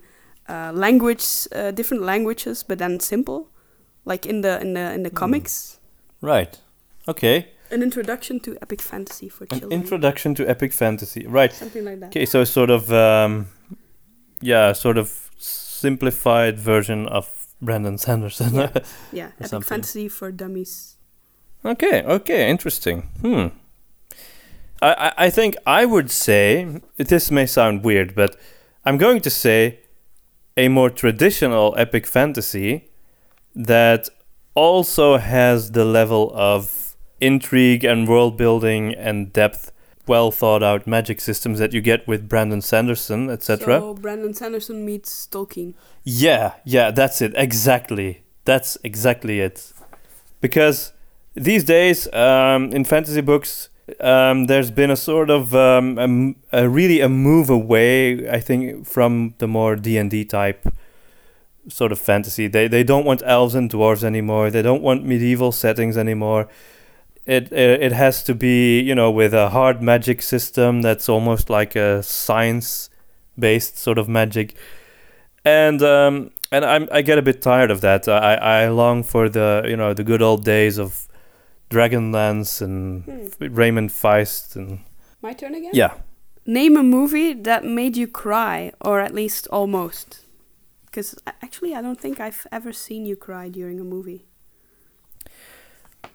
[0.47, 3.47] uh, language, uh, different languages, but then simple,
[4.07, 5.15] like in the in the in the Hmm.
[5.17, 5.79] comics.
[6.21, 6.59] Right.
[7.07, 7.47] Okay.
[7.71, 9.81] An introduction to epic fantasy for An children.
[9.81, 11.25] introduction to epic fantasy.
[11.27, 11.53] Right.
[11.53, 12.07] Something like that.
[12.09, 12.25] Okay.
[12.25, 13.47] So sort of, um,
[14.41, 17.25] yeah, sort of simplified version of
[17.61, 18.53] Brandon Sanderson.
[18.55, 18.69] Yeah.
[19.11, 19.67] Yeah, epic something.
[19.67, 20.97] fantasy for dummies.
[21.65, 23.01] okay, okay, interesting.
[23.21, 23.47] Hmm.
[24.81, 28.35] I, I, I think I would say this may sound weird, but
[28.85, 29.79] I'm going to say
[30.55, 32.89] a more traditional epic fantasy
[33.57, 34.07] that
[34.53, 39.71] also has the level of intrigue and world building and depth,
[40.05, 43.79] well thought out magic systems that you get with Brandon Sanderson, etc.
[43.79, 45.73] So Brandon Sanderson meets Tolkien.
[46.03, 47.33] Yeah, yeah, that's it.
[47.35, 48.21] Exactly.
[48.45, 49.73] That's exactly it.
[50.39, 50.93] Because
[51.33, 56.69] these days, um, in fantasy books, um, there's been a sort of um, a a,
[56.69, 60.67] really a move away, I think, from the more D and D type
[61.69, 62.47] sort of fantasy.
[62.47, 64.49] They they don't want elves and dwarves anymore.
[64.51, 66.47] They don't want medieval settings anymore.
[67.25, 71.49] It it, it has to be you know with a hard magic system that's almost
[71.49, 72.89] like a science
[73.39, 74.55] based sort of magic
[75.45, 78.07] and um, and I'm I get a bit tired of that.
[78.07, 81.07] I I long for the you know the good old days of
[81.69, 83.53] Dragonlance and Hmm.
[83.55, 84.79] Raymond Feist and
[85.21, 85.71] My turn again?
[85.73, 85.93] yeah.
[86.45, 90.21] Name a movie that made you cry, or at least almost.
[90.97, 94.25] Because actually, I don't think I've ever seen you cry during a movie.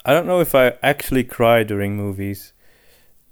[0.05, 2.53] I don't know if I actually cry during movies,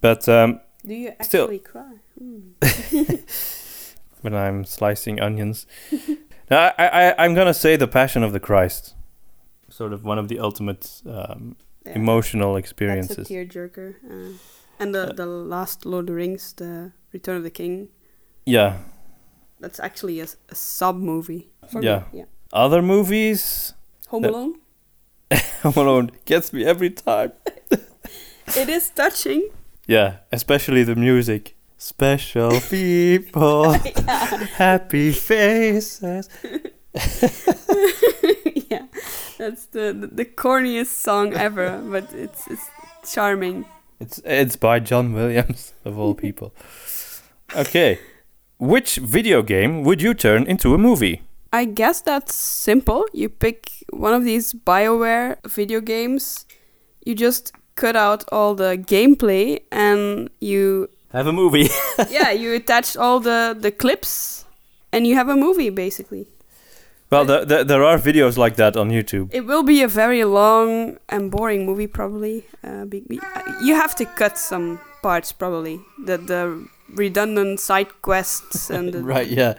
[0.00, 1.94] but um, Do you Still- cry?
[2.16, 2.52] Hmm.
[4.20, 5.66] when I'm slicing onions,
[6.52, 8.94] no, I, I I'm gonna say the Passion of the Christ,
[9.68, 11.96] sort of one of the ultimate um, Yeah.
[11.96, 13.28] emotional That's a experiences.
[13.28, 13.94] tearjerker.
[14.08, 14.38] Uh,
[14.78, 17.88] and the, Uh, the last Lord of the Rings, the Return of the King,
[18.46, 18.76] Yeah.
[19.60, 21.50] That's actually a sub movie.
[21.70, 22.04] for Yeah.
[22.12, 22.18] Me.
[22.20, 22.24] Yeah.
[22.52, 23.74] Other movies,
[24.08, 24.54] Home That- Alone.
[25.62, 27.32] Home Alone gets me every time.
[28.56, 29.48] It is touching.
[29.86, 31.54] Yeah, especially the music.
[31.78, 33.72] Special people,
[34.58, 36.28] happy faces.
[38.68, 38.86] yeah.
[39.38, 42.66] That's the, the the corniest song ever, but it's it's
[43.14, 43.64] charming.
[44.00, 46.52] It's it's by John Williams of all people.
[47.56, 47.98] Okay,
[48.60, 51.22] which video game would you turn into a movie?
[51.52, 53.06] I guess that's simple.
[53.12, 56.46] You pick one of these BioWare video games,
[57.04, 61.68] you just cut out all the gameplay and you Have a movie.
[62.10, 64.44] yeah, you attach all the the clips
[64.92, 66.26] and you have a movie basically.
[67.10, 69.30] well, the, the, there are videos like that on YouTube.
[69.32, 72.44] It will be a very long and boring movie probably.
[72.62, 73.18] Uh, be, be,
[73.64, 75.80] you have to cut some parts probably.
[76.04, 79.28] The the redundant side quests and Right?
[79.28, 79.54] Yeah.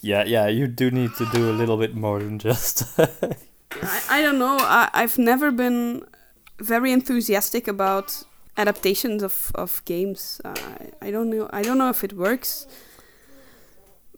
[0.00, 0.48] Yeah, yeah.
[0.48, 2.84] You do need to do a little bit more than just.
[2.98, 4.56] I, I don't know.
[4.60, 6.04] I, I've never been
[6.58, 8.24] very enthusiastic about
[8.56, 10.40] adaptations of, of games.
[10.44, 10.54] Uh,
[11.00, 11.48] I, I don't know.
[11.52, 12.66] I don't know if it works.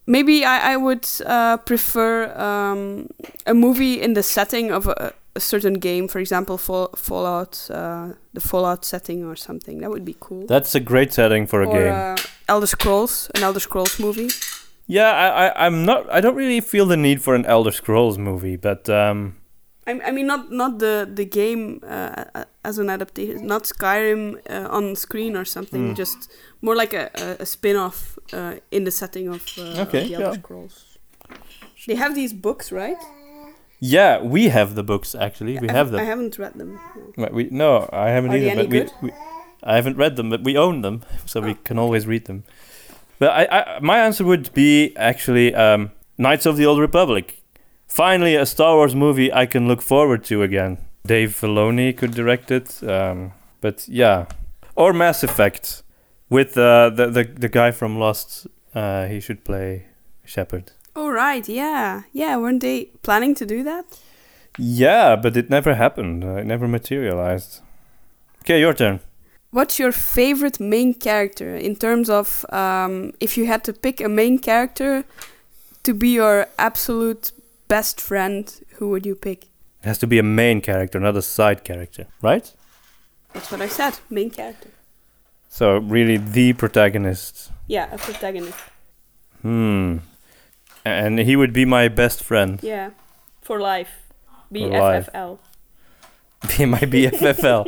[0.06, 3.08] Maybe I, I would uh, prefer um,
[3.46, 6.08] a movie in the setting of a, a certain game.
[6.08, 9.80] For example, Fall, Fallout, uh, the Fallout setting or something.
[9.80, 10.46] That would be cool.
[10.46, 11.92] That's a great setting for a or game.
[11.92, 12.16] Uh,
[12.48, 14.28] Elder Scrolls, an Elder Scrolls movie.
[14.86, 16.10] yeah, I, I, I'm not.
[16.10, 19.36] I don't really feel the need for an Elder Scrolls movie, but um,
[19.86, 24.68] I, I mean, not not the the game uh, as an adaptation, not Skyrim uh,
[24.70, 25.88] on screen or something.
[25.88, 25.94] Hmm.
[25.94, 30.08] Just more like a, a, a spin-off uh, in the setting of, uh, of Okay,
[30.08, 30.32] the Elder yeah.
[30.42, 30.98] Scrolls.
[31.86, 32.96] They have these books, right?
[33.84, 35.58] Yeah, we have the books actually.
[35.58, 36.00] We I have them.
[36.00, 36.80] I haven't read them.
[37.32, 38.64] we no, I haven't Are either.
[38.64, 39.14] But we, we,
[39.62, 41.58] I haven't read them, but we own them, so we Oh.
[41.64, 42.44] can always read them.
[43.18, 47.42] But I, I, my answer would be actually um, Knights of the Old Republic.
[47.86, 50.78] Finally, a Star Wars movie I can look forward to again.
[51.06, 54.26] Dave Filoni could direct it, um, but yeah,
[54.74, 55.82] or Mass Effect
[56.30, 58.46] with uh, the the the guy from Lost.
[58.74, 59.86] Uh, he should play
[60.24, 60.72] Shepard.
[60.96, 62.36] Oh right, yeah, yeah.
[62.36, 63.84] Weren't they planning to do that?
[64.58, 66.24] Yeah, but it never happened.
[66.24, 67.60] Uh, it never materialized.
[68.42, 69.00] Okay, your turn.
[69.50, 74.08] What's your favorite main character in terms of um, if you had to pick a
[74.08, 75.04] main character
[75.84, 77.32] to be your absolute
[77.68, 79.44] best friend, who would you pick?
[79.82, 82.52] It has to be a main character, not a side character, right?
[83.32, 83.98] That's what I said.
[84.10, 84.70] Main character.
[85.48, 87.50] So really, the protagonist.
[87.66, 88.58] Yeah, a protagonist.
[89.42, 89.98] Hmm.
[90.84, 92.58] And he would be my best friend.
[92.62, 92.90] Yeah,
[93.40, 94.04] for life.
[94.52, 95.38] BFFL.
[96.58, 97.64] Be my BFFL.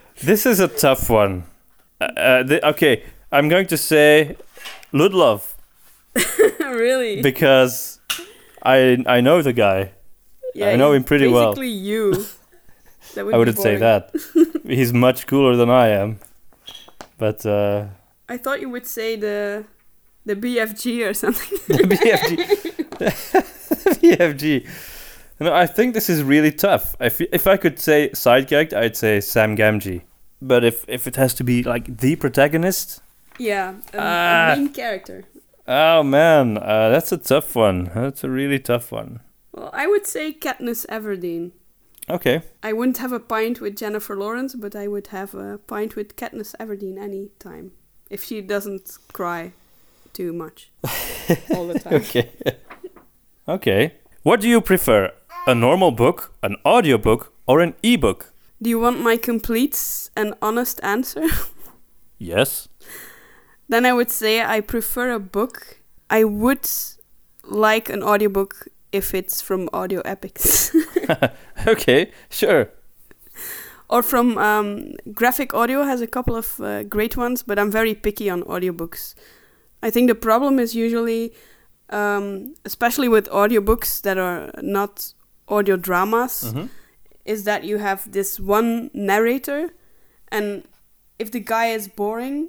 [0.22, 1.44] this is a tough one.
[2.00, 4.36] Uh, uh, th- okay, I'm going to say
[4.92, 5.54] Ludlov
[6.60, 7.22] really?
[7.22, 8.00] because
[8.62, 9.92] I I know the guy.
[10.54, 11.52] Yeah, I know him pretty well.
[11.52, 12.26] Basically, you.
[13.14, 14.12] That would I wouldn't say that.
[14.64, 16.20] He's much cooler than I am.
[17.18, 17.86] But uh,
[18.28, 19.64] I thought you would say the
[20.24, 21.58] the BFG or something.
[21.68, 23.42] the BFG.
[24.00, 24.68] VFG.
[25.40, 26.94] No, I think this is really tough.
[27.00, 30.02] If if I could say side character, I'd say Sam Gamgee.
[30.40, 33.02] But if if it has to be like the protagonist,
[33.38, 34.52] Yeah, a, Ah.
[34.52, 35.24] a main character.
[35.66, 37.90] oh man, uh, that's a tough one.
[37.94, 39.20] That's a really tough one.
[39.52, 41.52] Well, I would say Katniss Everdeen.
[42.08, 42.42] Okay.
[42.62, 46.16] I wouldn't have a pint with Jennifer Lawrence, but I would have a pint with
[46.16, 47.72] Katniss Everdeen any time
[48.10, 49.52] if she doesn't cry
[50.12, 50.70] too much
[51.54, 51.94] all the time.
[51.94, 52.30] Okay.
[53.48, 53.94] okay.
[54.22, 55.12] What do you prefer?
[55.46, 58.32] A normal book, an audiobook, or an ebook?
[58.60, 61.24] Do you want my complete and honest answer?
[62.18, 62.68] Yes.
[63.68, 65.80] then I would say I prefer a book.
[66.08, 66.68] I would
[67.44, 70.70] like an audiobook if it's from Audio Epics
[71.66, 72.68] Okay, sure.
[73.90, 77.94] or from um, Graphic Audio has a couple of uh, great ones, but I'm very
[77.94, 79.14] picky on audiobooks.
[79.82, 81.32] I think the problem is usually,
[81.90, 85.14] um, especially with audiobooks that are not
[85.48, 86.68] audio dramas, Mhm.
[87.24, 89.70] is that you have this one narrator,
[90.30, 90.62] and
[91.18, 92.48] if the guy is boring,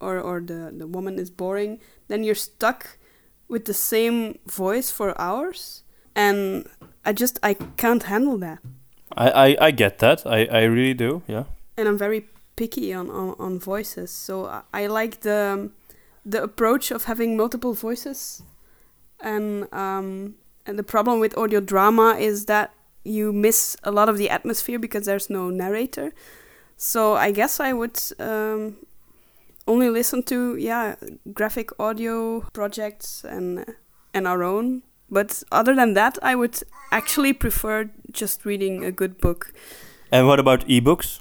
[0.00, 2.98] or or the the woman is boring, then you're stuck
[3.48, 6.64] with the same voice for hours, and
[7.04, 8.58] I just I can't handle that,
[9.16, 10.26] I, I, I get that.
[10.26, 11.22] I, I really do.
[11.28, 11.44] Yeah.
[11.76, 12.24] and I'm very
[12.56, 15.70] picky on on, on voices, so I, I like the
[16.24, 18.42] the approach of having multiple voices,
[19.20, 20.34] and um
[20.66, 22.72] and the problem with audio drama is that
[23.04, 26.12] you miss a lot of the atmosphere because there's no narrator.
[26.76, 28.76] So I guess I would um,
[29.66, 30.96] only listen to yeah
[31.32, 33.64] graphic audio projects and
[34.14, 34.82] and our own.
[35.10, 39.52] But other than that, I would actually prefer just reading a good book.
[40.10, 41.20] And what about ebooks?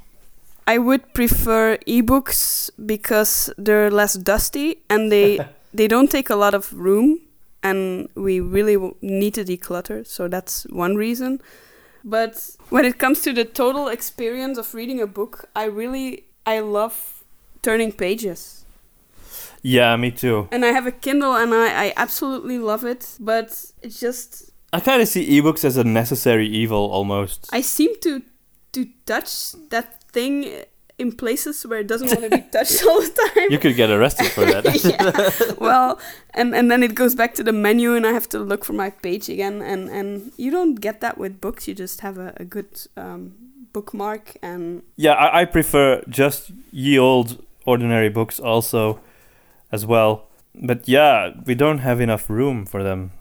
[0.71, 5.39] I would prefer ebooks because they're less dusty and they
[5.79, 7.19] they don't take a lot of room
[7.63, 11.41] and we really need to declutter so that's one reason
[12.03, 12.33] but
[12.69, 17.23] when it comes to the total experience of reading a book i really i love
[17.61, 18.65] turning pages
[19.63, 20.47] Yeah, me too.
[20.51, 23.47] and i have a kindle and i, I absolutely love it but
[23.83, 27.49] it's just I kind of see ebooks as a necessary evil almost.
[27.51, 28.21] i seem to
[28.71, 30.65] to touch that thing
[31.01, 33.89] in places where it doesn't want to be touched all the time you could get
[33.89, 34.63] arrested for that.
[34.85, 35.55] yeah.
[35.59, 35.99] Well,
[36.33, 38.73] and and then it goes back to the menu, and I have to look for
[38.73, 39.61] my page again.
[39.61, 41.67] And and you don't get that with books.
[41.67, 43.33] You just have a, a good um,
[43.73, 48.99] bookmark, and yeah, I, I prefer just ye old ordinary books also
[49.71, 50.27] as well.
[50.53, 53.11] But yeah, we don't have enough room for them.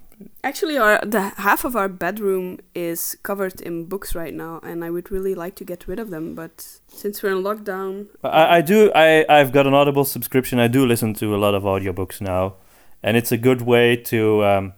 [0.45, 4.91] Actually, our the half of our bedroom is covered in books right now, and I
[4.91, 6.35] would really like to get rid of them.
[6.35, 10.59] But since we're in lockdown, I, I do I, I've got an audible subscription.
[10.59, 12.55] I do listen to a lot of audiobooks now.
[13.03, 14.73] And it's a good way to um,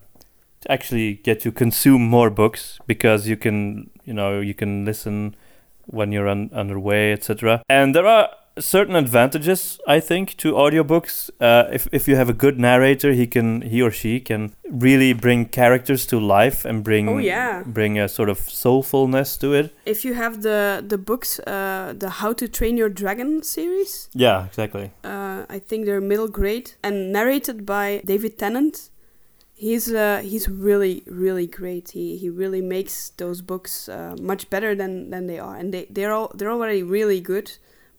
[0.62, 5.37] to actually get to consume more books because you can you know you can listen
[5.87, 11.68] when you're on, underway etc and there are certain advantages i think to audiobooks uh,
[11.72, 15.46] if, if you have a good narrator he can he or she can really bring
[15.46, 17.62] characters to life and bring Oh, yeah.
[17.64, 22.10] bring a sort of soulfulness to it if you have the the books, uh, the
[22.20, 27.10] How to Train Your Dragon series, yeah exactly uh, I think they're middle grade and
[27.12, 28.90] narrated by David Tennant.
[29.54, 31.90] He's uh, he's really really great.
[31.92, 35.86] He he really makes those books uh, much better than, than they are, and they
[35.88, 37.48] they're all they're already really good.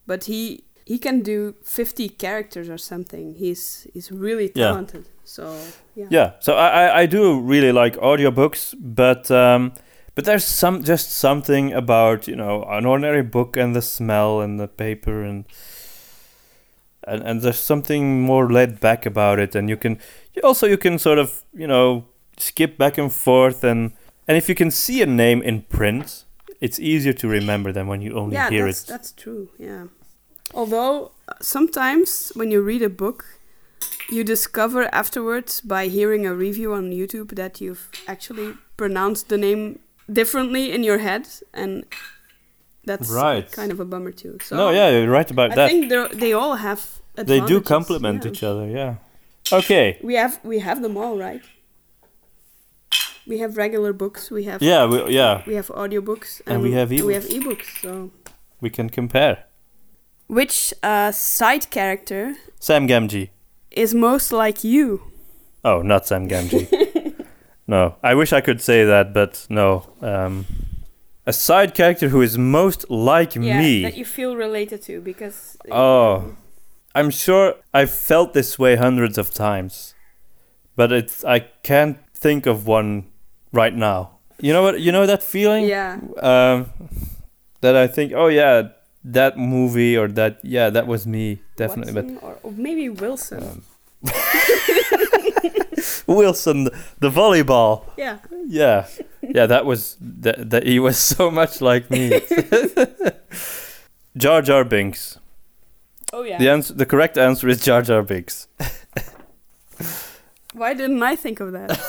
[0.06, 3.34] But he he can do fifty characters or something.
[3.34, 5.10] He's he's really talented Yeah.
[5.24, 5.58] So
[5.94, 6.06] yeah.
[6.10, 9.72] Yeah, so I, I, I do really like audiobooks, but um,
[10.14, 14.60] but there's some just something about you know an ordinary book and the smell and
[14.60, 15.44] the paper and
[17.06, 19.98] and, and there's something more laid back about it, and you can
[20.42, 22.04] also you can sort of you know
[22.36, 23.92] skip back and forth and
[24.26, 26.24] and if you can see a name in print,
[26.64, 28.88] it's easier to remember than when you only yeah, hear that's it.
[28.92, 29.44] that's true.
[29.58, 29.84] Yeah.
[30.60, 30.94] Although
[31.40, 33.18] sometimes when you read a book,
[34.14, 39.78] you discover afterwards by hearing a review on YouTube that you've actually pronounced the name
[40.20, 41.24] differently in your head,
[41.62, 41.84] and
[42.88, 43.50] that's Right.
[43.60, 44.34] kind of a bummer too.
[44.46, 45.66] So no, yeah, you're right about I that.
[45.66, 45.88] I think
[46.20, 46.80] they're- all have.
[47.16, 48.30] They do complement yeah.
[48.30, 48.66] each other.
[48.78, 48.92] Yeah.
[49.58, 49.86] Okay.
[50.02, 51.42] We have we have them all right.
[53.26, 54.30] We have regular books.
[54.30, 54.84] We have Yeah.
[54.86, 55.42] We, yeah.
[55.46, 57.42] we have audiobooks And we have we have ebooks.
[57.58, 57.80] ebooks.
[57.82, 58.10] So
[58.60, 59.36] We can compare.
[60.26, 63.28] which uh, side character Sam Gamgee.
[63.70, 65.00] is most like you?
[65.64, 66.68] Oh, not Sam Gamgee.
[67.66, 69.82] no, I wish I could say that, but no.
[70.00, 70.44] Um,
[71.26, 73.82] a side character who is most like me.
[73.82, 75.56] that you feel related to because.
[75.70, 76.36] Oh.
[76.96, 79.94] I'm sure I've felt this way hundreds of times,
[80.76, 83.06] but it's I can't think of one
[83.54, 84.10] right now.
[84.40, 84.80] You know what?
[84.80, 85.64] You know that feeling?
[85.66, 85.98] Yeah.
[86.20, 86.70] Um,
[87.60, 88.68] that I think, oh yeah,
[89.04, 91.94] that movie or that yeah, that was me definitely.
[91.94, 93.42] Watson or, or maybe Wilson.
[93.42, 93.62] Um,
[96.06, 96.64] Wilson,
[96.98, 97.84] the volleyball.
[97.96, 98.18] yeah.
[98.46, 98.86] Yeah,
[99.22, 100.50] yeah, that was that.
[100.50, 102.20] That he was so much like me.
[104.18, 105.18] Jar Jar Binks.
[106.12, 106.36] Oh yeah.
[106.36, 108.48] The answer, the correct answer is Jar Jar Binks.
[110.52, 111.80] Why didn't I think of that?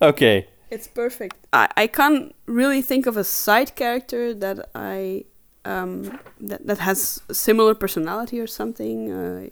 [0.00, 1.34] Okay, It's perfect.
[1.52, 5.24] I, I can't really think of a side character that I
[5.64, 9.48] um, that that has a similar personality or something, uh,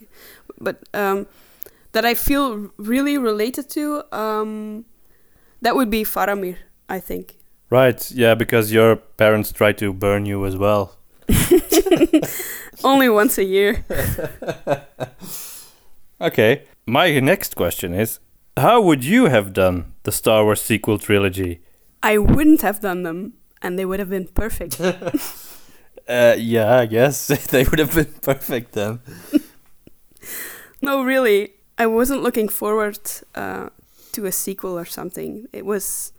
[0.60, 1.26] but um,
[1.92, 4.02] that I feel really related to.
[4.12, 4.84] Um,
[5.62, 6.56] that would be Faramir,
[6.88, 7.36] I think.
[7.70, 10.96] right, yeah, because your parents try to burn you as well.
[12.84, 13.84] Only once a year.
[16.20, 18.20] Okay, my next question is,
[18.56, 21.60] how would you have done the Star Wars sequel trilogy?
[22.02, 24.80] I wouldn't have done them, and they would have been perfect.
[26.10, 28.98] Uh, yeah, I guess they would have been perfect then.
[30.82, 32.98] no, really, I wasn't looking forward
[33.36, 33.68] uh,
[34.12, 35.46] to a sequel or something.
[35.52, 36.12] It was,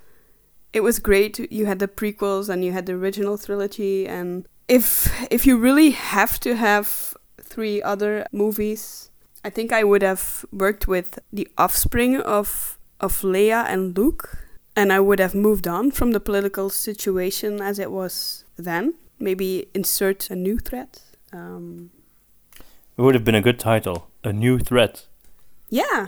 [0.72, 1.40] it was great.
[1.52, 5.92] You had the prequels and you had the original trilogy, and if if you really
[5.92, 9.10] have to have three other movies,
[9.44, 14.38] I think I would have worked with the offspring of of Leia and Luke,
[14.76, 18.94] and I would have moved on from the political situation as it was then.
[19.20, 21.02] Maybe insert a new threat.
[21.34, 21.92] Um,
[22.98, 25.08] It would have been a good title, A New Threat.
[25.70, 26.08] yeah,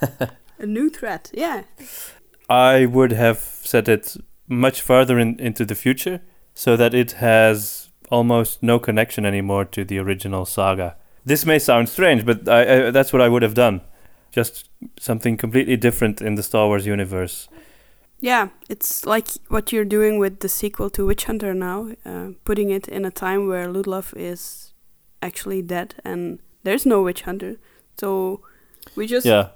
[0.58, 1.30] a new threat.
[1.34, 1.62] Yeah,
[2.48, 4.16] I would have set it
[4.48, 6.20] much farther in, into the future
[6.54, 10.96] so that it has almost no connection anymore to the original saga.
[11.24, 13.80] This may sound strange, but I, I, that's what I would have done.
[14.32, 17.48] Just something completely different in the Star Wars universe.
[18.20, 18.48] yeah.
[18.68, 22.88] It's like what you're doing with the sequel to Witch Hunter now, uh, putting it
[22.88, 24.72] in a time where Ludlov is
[25.20, 27.56] actually dead and there's no Witch Hunter.
[28.00, 28.40] So
[28.96, 29.48] we just Yeah,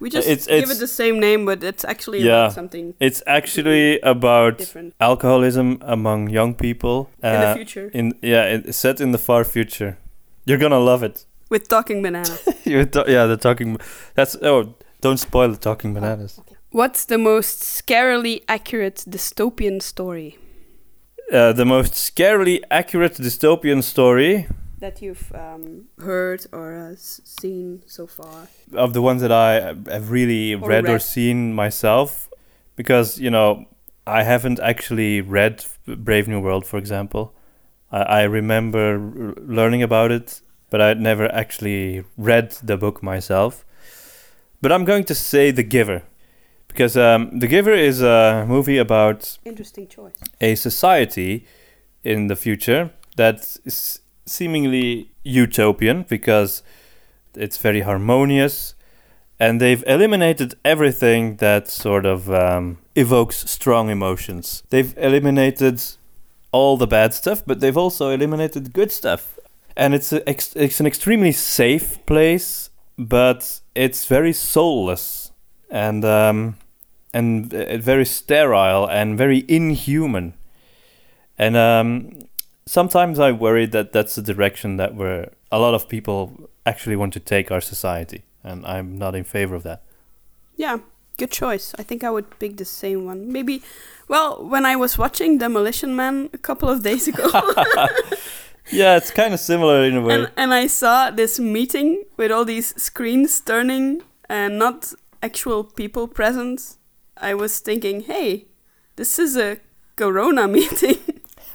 [0.00, 2.44] we just It's- give it's- it the same name, but it's actually Yeah.
[2.44, 7.08] about something it's actually about different alcoholism among young people.
[7.22, 9.96] in the uh, future in yeah, it, set in the far future.
[10.44, 11.24] You're gonna love it.
[11.48, 12.48] With talking bananas.
[12.64, 12.84] Yeah,
[13.26, 13.78] the talking.
[14.14, 16.40] That's oh, don't spoil the talking bananas.
[16.70, 20.36] What's the most scarily accurate dystopian story
[21.32, 24.46] Uh, the most scarily accurate dystopian story
[24.80, 28.48] that you've um, heard or uh, s- seen so far?
[28.72, 31.02] of the ones that I have really Or read, or read.
[31.02, 32.28] seen myself,
[32.76, 33.64] because you know
[34.06, 37.34] I haven't actually read Brave New World, for example.
[37.90, 43.64] I, I remember r- learning about it, but I'd never actually read the book myself.
[44.60, 46.02] But I'm going to say The Giver,
[46.68, 50.14] because um, The Giver is a movie about Interesting choice.
[50.40, 51.46] a society
[52.04, 56.62] in the future that is seemingly utopian because
[57.34, 58.74] it's very harmonious
[59.40, 64.64] and they've eliminated everything that sort of um, evokes strong emotions.
[64.70, 65.80] They've eliminated
[66.50, 69.37] all the bad stuff, but they've also eliminated good stuff.
[69.78, 75.30] And it's a it's an extremely safe place, but it's very soulless
[75.70, 76.56] and um,
[77.14, 80.34] and uh, very sterile and very inhuman.
[81.38, 82.18] And um,
[82.66, 87.12] sometimes I worry that that's the direction that we're a lot of people actually want
[87.14, 89.82] to take our society, and I'm not in favor of that.
[90.56, 90.78] Yeah,
[91.16, 91.74] good choice.
[91.78, 93.32] I think I would pick the same one.
[93.32, 93.62] Maybe,
[94.08, 97.30] well, when I was watching Demolition Man a couple of days ago,
[98.70, 100.14] Yeah, it's kind of similar in a way.
[100.14, 104.92] and, and I saw this meeting with all these screens turning and not
[105.22, 106.76] actual people present,
[107.16, 108.46] I was thinking, hey,
[108.96, 109.58] this is a
[109.96, 110.98] Corona meeting.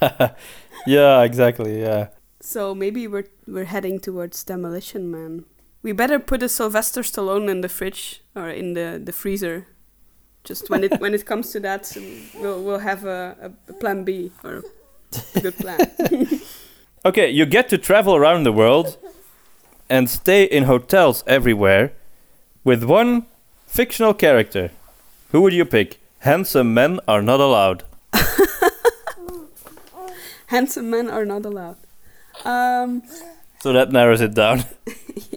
[0.88, 1.80] yeah, exactly.
[1.82, 2.08] Yeah.
[2.42, 5.46] so maybe we're we're heading towards Demolition Man.
[5.82, 9.68] We better put a Sylvester Stallone in the fridge or in the, the freezer.
[10.44, 11.96] Just when it when it comes to that,
[12.36, 13.36] we'll we'll have a,
[13.68, 14.64] a, a plan B or
[15.36, 15.80] a good plan.
[17.06, 18.98] Okay, you get to travel around the world
[19.90, 21.92] and stay in hotels everywhere
[22.64, 23.26] with one
[23.68, 24.72] fictional character.
[25.32, 26.00] Who would you pick?
[26.20, 27.84] Handsome men are not allowed.
[30.48, 31.78] Handsome men are not allowed.
[32.46, 33.02] Um,
[33.60, 34.64] So that narrows it down.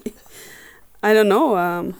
[1.03, 1.57] I don't know.
[1.57, 1.95] Um,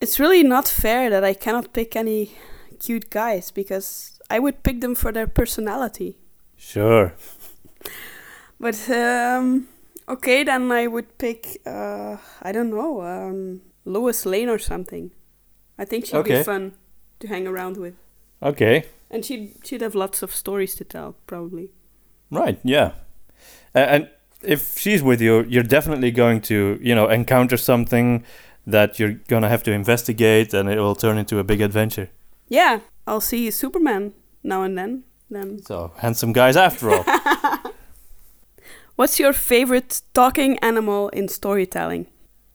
[0.00, 2.32] it's really not fair that I cannot pick any
[2.80, 6.16] cute guys because I would pick them for their personality.
[6.56, 7.12] Sure.
[8.60, 9.68] But um,
[10.08, 11.60] okay, then I would pick.
[11.66, 13.02] Uh, I don't know.
[13.02, 15.10] Um, Lois Lane or something.
[15.78, 16.38] I think she'd Okay.
[16.38, 16.72] be fun.
[17.20, 17.94] to hang around with.
[18.42, 18.84] Okay.
[19.10, 21.70] And she'd she'd have lots of stories to tell, probably.
[22.30, 22.58] Right.
[22.64, 22.90] Yeah.
[23.74, 24.08] And
[24.42, 28.22] if she's with you, you're definitely going to, you know, encounter something
[28.66, 32.08] that you're gonna have to investigate, and it will turn into a big adventure.
[32.48, 35.04] Yeah, I'll see Superman now and then.
[35.30, 35.62] Then.
[35.62, 37.04] So handsome guys, after all.
[38.96, 42.06] What's your favorite talking animal in storytelling?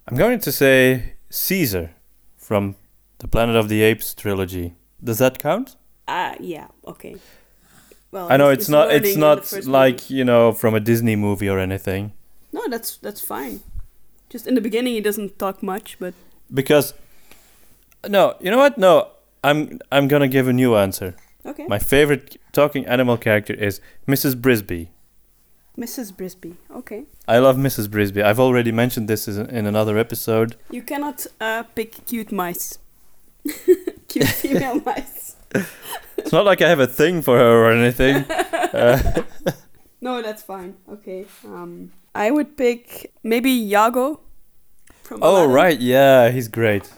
[0.08, 1.92] I'm going to say Caesar
[2.38, 2.76] from
[3.20, 4.74] the Planet of the Apes trilogy.
[5.04, 5.76] Does that count?
[6.08, 7.16] Ah, yeah, okay.
[8.12, 10.14] Well, I know he's- it's not it's not like, movie.
[10.16, 12.12] you know, from a Disney movie or anything.
[12.52, 13.62] No, that's that's fine.
[14.30, 16.14] Just in the beginning, he doesn't talk much, but
[16.54, 16.94] Because
[18.10, 18.78] no, you know what?
[18.78, 19.08] No,
[19.44, 21.16] I'm I'm gonna give a new answer.
[21.46, 21.66] okay.
[21.68, 24.36] My favorite talking animal character is Mrs.
[24.36, 24.90] Brisby.
[25.78, 26.12] Mrs.
[26.14, 26.56] Brisby.
[26.76, 27.04] Okay.
[27.28, 27.88] I love Mrs.
[27.88, 28.22] Brisby.
[28.24, 30.56] I've already mentioned this in another episode.
[30.70, 32.78] You cannot uh, pick cute mice.
[34.08, 35.36] cute female mice.
[36.18, 38.26] It's not like I have a thing for her or anything.
[38.74, 39.24] Uh,
[40.00, 40.76] No, that's fine.
[40.90, 41.26] Okay.
[41.46, 44.22] Um, I would pick maybe Iago.
[45.04, 45.52] From oh Aladdin.
[45.54, 46.90] right, yeah, he's great.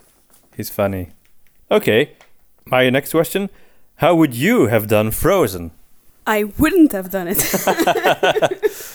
[0.55, 1.09] He's funny.
[1.71, 2.11] Okay,
[2.65, 3.49] my next question:
[3.95, 5.71] How would you have done Frozen?
[6.26, 7.41] I wouldn't have done it.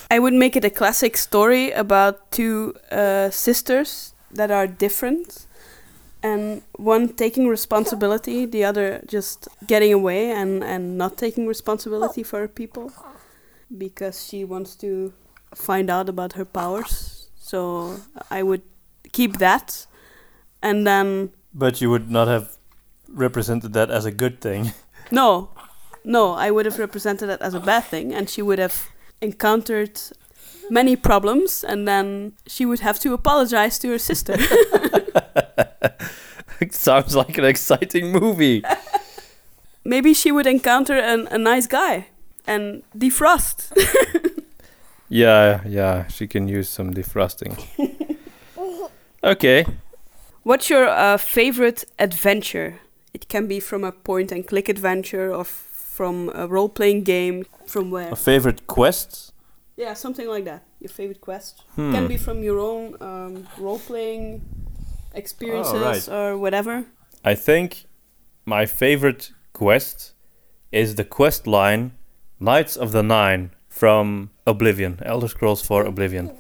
[0.11, 5.47] I would make it a classic story about two uh, sisters that are different,
[6.23, 12.41] and one taking responsibility, the other just getting away and, and not taking responsibility for
[12.41, 12.93] her people
[13.77, 15.13] because she wants to
[15.55, 17.29] find out about her powers.
[17.37, 17.97] So
[18.31, 18.63] I would
[19.13, 19.87] keep that,
[20.63, 22.57] and then But you would not have
[23.09, 24.73] represented that as a good thing.
[25.11, 25.49] No,
[26.09, 28.89] no, I would have represented it as a bad thing, and she would have
[29.21, 30.01] encountered
[30.71, 34.35] many problems, and then she would have to apologize to her sister.
[36.61, 38.63] it sounds like an exciting movie.
[39.85, 42.07] Maybe she would encounter an, a nice guy
[42.47, 43.73] and defrost.
[45.11, 47.57] Yeah, yeah, she can use some defrosting.
[49.25, 49.65] okay.
[50.43, 52.81] What's your uh, favorite adventure?
[53.15, 55.68] It can be from a point and click adventure or f-
[55.99, 57.37] from a role playing game.
[57.67, 58.11] From where?
[58.13, 59.33] A favorite quest?
[59.77, 60.63] Yeah, something like that.
[60.79, 61.55] Your favorite quest.
[61.75, 61.93] Hmm.
[61.95, 63.33] Can be from your own um,
[63.65, 64.25] role playing
[65.23, 66.09] experiences right.
[66.19, 66.75] or whatever.
[67.33, 67.69] I think
[68.45, 69.97] my favorite quest
[70.71, 71.85] is the quest line
[72.39, 76.31] Knights of the Nine from Oblivion, Elder Scrolls 4 Oblivion.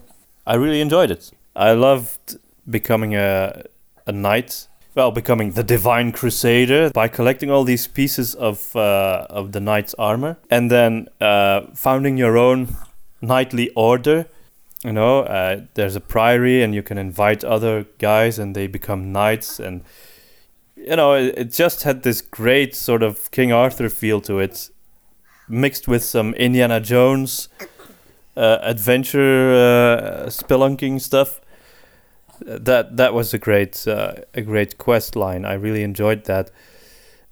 [0.47, 1.33] I really enjoyed it.
[1.57, 2.39] I loved
[2.77, 3.65] becoming a
[4.07, 4.69] a knight,
[4.99, 9.95] well, becoming the divine crusader by collecting all these pieces of uh, of the knight's
[9.95, 12.67] armor and then uh, founding your own
[13.21, 14.27] knightly order.
[14.83, 19.13] You know, uh, there's a priory, and you can invite other guys, and they become
[19.13, 19.83] knights, and
[20.77, 24.71] you know, it, it just had this great sort of King Arthur feel to it,
[25.49, 27.49] mixed with some Indiana Jones
[28.37, 31.41] uh, adventure uh, spelunking stuff.
[32.41, 35.45] That that was a great uh, a great quest line.
[35.45, 36.51] I really enjoyed that.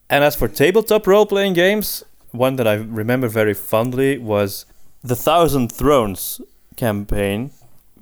[0.08, 4.66] And as for tabletop role playing games, one that I remember very fondly was
[5.02, 6.40] the Thousand Thrones
[6.76, 7.50] campaign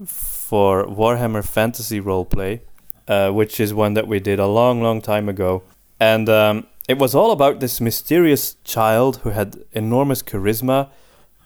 [0.04, 2.60] for Warhammer Fantasy Roleplay
[3.08, 5.62] uh, which is one that we did a long, long time ago.
[6.00, 10.88] And um, it was all about this mysterious child who had enormous charisma,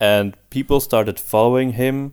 [0.00, 2.12] and people started following him.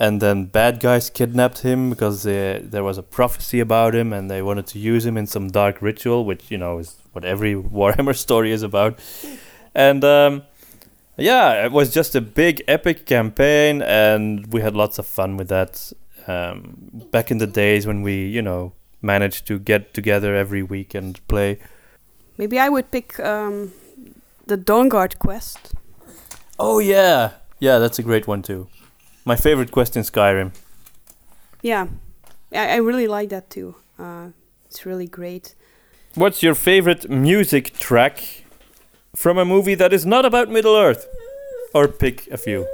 [0.00, 4.30] And then bad guys kidnapped him because uh, there was a prophecy about him, and
[4.30, 7.54] they wanted to use him in some dark ritual, which you know is what every
[7.78, 8.98] Warhammer story is about.
[9.74, 10.42] And um,
[11.16, 15.48] yeah, it was just a big epic campaign, and we had lots of fun with
[15.48, 15.92] that
[16.26, 20.94] um, back in the days when we, you know, managed to get together every week
[20.94, 21.58] and play.
[22.36, 23.72] Maybe I would pick um,
[24.46, 25.74] the Dawnguard quest.
[26.58, 28.68] Oh yeah, yeah, that's a great one too.
[29.24, 30.52] My favorite quest in Skyrim.
[31.62, 31.86] Yeah,
[32.52, 33.74] I, I really like that too.
[33.98, 34.28] Uh,
[34.66, 35.54] it's really great.
[36.14, 38.44] What's your favorite music track
[39.16, 41.06] from a movie that is not about Middle Earth?
[41.74, 42.66] Or pick a few.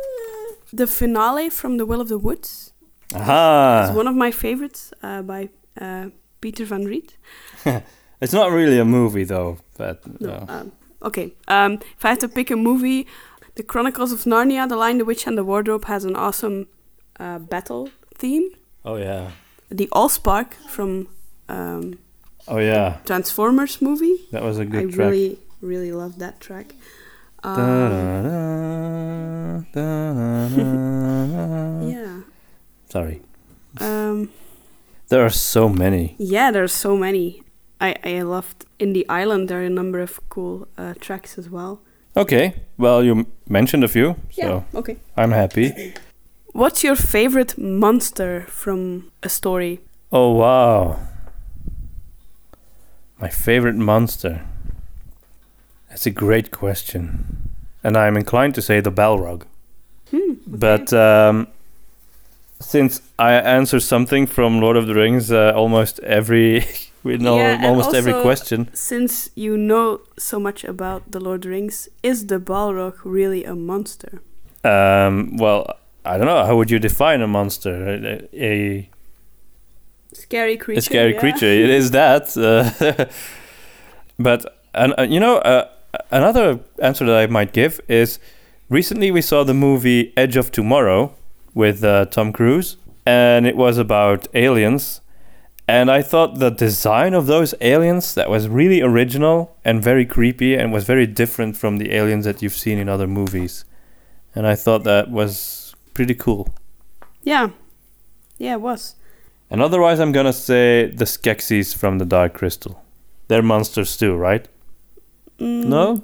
[0.72, 2.72] The finale from The Will of the Woods
[3.14, 3.92] Aha!
[3.94, 5.48] one of my favorites uh, by
[5.80, 7.16] uh, Peter van Riet.
[8.20, 10.72] It's not really a movie though, but No, uh, um,
[11.02, 11.32] okay.
[11.48, 13.06] Um, if I had to pick a movie,
[13.56, 16.66] The Chronicles of Narnia: The Lion, the Witch, and the Wardrobe has an awesome
[17.18, 18.48] uh, battle theme.
[18.84, 19.30] oh yeah,
[19.70, 21.08] The Allspark from
[21.48, 21.98] um,
[22.48, 24.16] oh yeah, Transformers movie.
[24.32, 25.06] that was a good track.
[25.06, 26.74] I really, really love that track.
[27.42, 31.86] Um, Da-da-da, da-da-da.
[31.88, 32.20] yeah.
[32.88, 33.22] Sorry,
[33.80, 34.30] Um,
[35.08, 36.14] there are so many.
[36.18, 37.42] yeah, there's so many.
[37.80, 39.48] I, I loved In the Island.
[39.48, 41.80] There are a number of cool uh, tracks as well.
[42.16, 44.96] Okay, well, you m- mentioned a few, so okay.
[45.16, 45.94] I'm happy.
[46.52, 49.80] What's your favorite monster from a story?
[50.10, 50.98] Oh, wow.
[53.20, 54.40] My favorite monster.
[55.88, 57.50] That's a great question.
[57.84, 59.42] And I'm inclined to say the Balrog.
[60.10, 61.46] Hmm, But um,
[62.60, 66.64] since I answer something from Lord of the Rings uh, almost every
[67.02, 68.68] we know Yeah, almost every question.
[68.74, 73.44] since you know so much about the Lord of the Rings, is the Balrog really
[73.44, 74.22] a monster?
[74.64, 76.44] Um, well, I don't know.
[76.44, 77.72] How would you define a monster?
[77.72, 78.90] A, a,
[80.12, 80.78] Scary creature.
[80.78, 81.20] a scary yeah.
[81.20, 81.46] creature.
[81.46, 82.36] It is that.
[82.36, 83.06] Uh,
[84.18, 85.68] but and uh, you know, uh,
[86.10, 88.18] another answer that I might give is
[88.68, 91.14] recently we saw the movie Edge of Tomorrow
[91.54, 92.76] with uh, Tom Cruise,
[93.06, 95.00] and it was about aliens.
[95.70, 100.56] And I thought the design of those aliens that was really original and very creepy
[100.56, 103.64] and was very different from the aliens that you've seen in other movies.
[104.34, 106.48] And I thought that was pretty cool.
[107.22, 107.50] Yeah.
[108.38, 108.96] Yeah, it was.
[109.48, 112.82] And otherwise, I'm gonna say the Skeksis from the Dark Crystal.
[113.28, 114.48] They're monsters too, right?
[115.38, 116.02] Mm, No?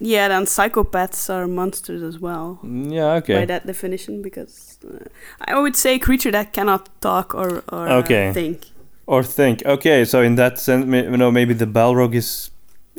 [0.00, 2.60] Yeah, then psychopaths are monsters as well.
[2.62, 5.04] Yeah, By that definition, because uh,
[5.40, 8.28] I would say creature that cannot talk or, or Okay.
[8.28, 8.66] uh, think.
[9.06, 12.50] Or think, okay, so in that sense, you know, maybe the Balrog is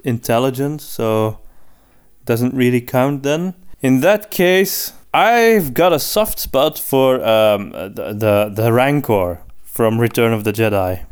[0.04, 1.38] intelligent, so
[2.26, 3.54] doesn't really count then.
[3.82, 10.00] In that case, I've got a soft spot for um, the, the the Rancor from
[10.00, 11.06] Return of the Jedi.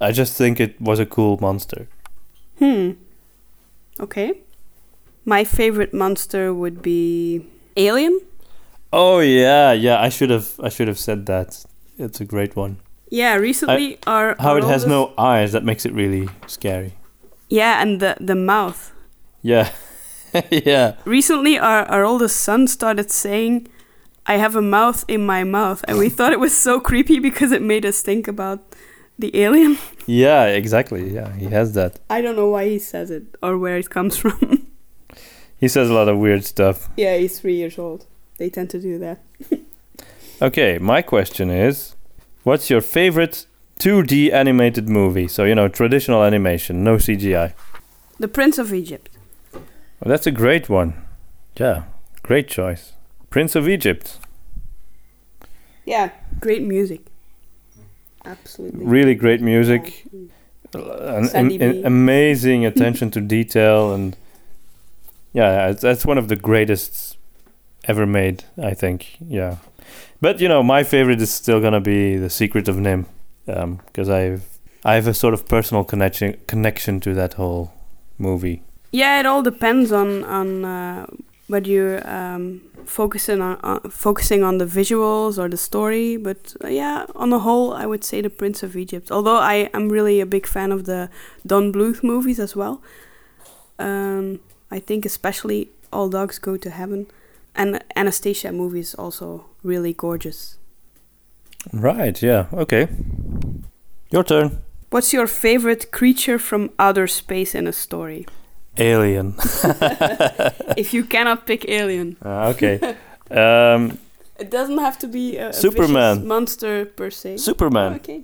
[0.00, 1.88] I just think it was a cool monster.
[2.58, 2.92] Hmm.
[3.98, 4.40] Okay.
[5.24, 7.46] My favorite monster would be
[7.76, 8.20] Alien.
[8.92, 10.00] Oh yeah, yeah.
[10.00, 11.64] I should have I should have said that.
[11.98, 12.78] It's a great one.
[13.10, 16.94] Yeah, recently our How our it has no eyes that makes it really scary.
[17.48, 18.92] Yeah, and the the mouth.
[19.42, 19.70] Yeah,
[20.50, 20.94] yeah.
[21.04, 23.68] Recently, our our oldest son started saying,
[24.26, 27.52] "I have a mouth in my mouth," and we thought it was so creepy because
[27.52, 28.60] it made us think about
[29.18, 29.78] the alien.
[30.06, 31.10] Yeah, exactly.
[31.14, 32.00] Yeah, he has that.
[32.08, 34.66] I don't know why he says it or where it comes from.
[35.60, 36.88] He says a lot of weird stuff.
[36.96, 38.06] yeah, he's three years old.
[38.38, 39.20] They tend to do that.
[40.42, 41.94] Okay, my question is
[42.44, 43.44] what's your favorite
[43.78, 45.28] 2D animated movie?
[45.28, 47.52] So, you know, traditional animation, no CGI.
[48.18, 49.10] The Prince of Egypt.
[49.52, 49.62] Well,
[50.06, 50.94] that's a great one.
[51.56, 51.82] Yeah,
[52.22, 52.94] great choice.
[53.28, 54.16] Prince of Egypt.
[55.84, 56.08] Yeah,
[56.40, 57.02] great music.
[58.24, 58.86] Absolutely.
[58.86, 60.06] Really great music.
[60.10, 60.28] Yeah.
[61.18, 64.16] An, Sandy an- amazing attention to detail and
[65.32, 67.16] yeah that's one of the greatest
[67.84, 69.56] ever made i think yeah
[70.20, 73.06] but you know my favorite is still gonna be the secret of NIMH
[73.86, 74.44] because i've
[74.84, 77.72] i have a sort of personal connection connection to that whole
[78.18, 78.62] movie
[78.92, 81.06] Yeah, it all depends on on uh,
[81.46, 86.16] whether you're um, focusing on uh, focusing on the visuals or the story.
[86.16, 89.10] But uh, yeah, on the whole, I would say the Prince of Egypt.
[89.10, 91.08] Although I am really a big fan of the
[91.46, 92.82] Don Bluth movies as well.
[93.78, 94.40] Um,
[94.70, 97.06] I think especially All Dogs Go to Heaven,
[97.54, 100.56] and Anastasia movie is also really gorgeous.
[101.72, 102.88] right yeah okay
[104.10, 104.50] your turn
[104.92, 108.26] What's your favorite creature from outer space in a story?
[108.78, 109.34] alien
[110.76, 112.16] if you cannot pick Alien.
[112.22, 112.78] Ah, okay
[113.30, 113.98] um,
[114.38, 116.26] It doesn't have to be a, Superman.
[116.26, 117.36] monster per se.
[117.36, 118.22] superman Okay.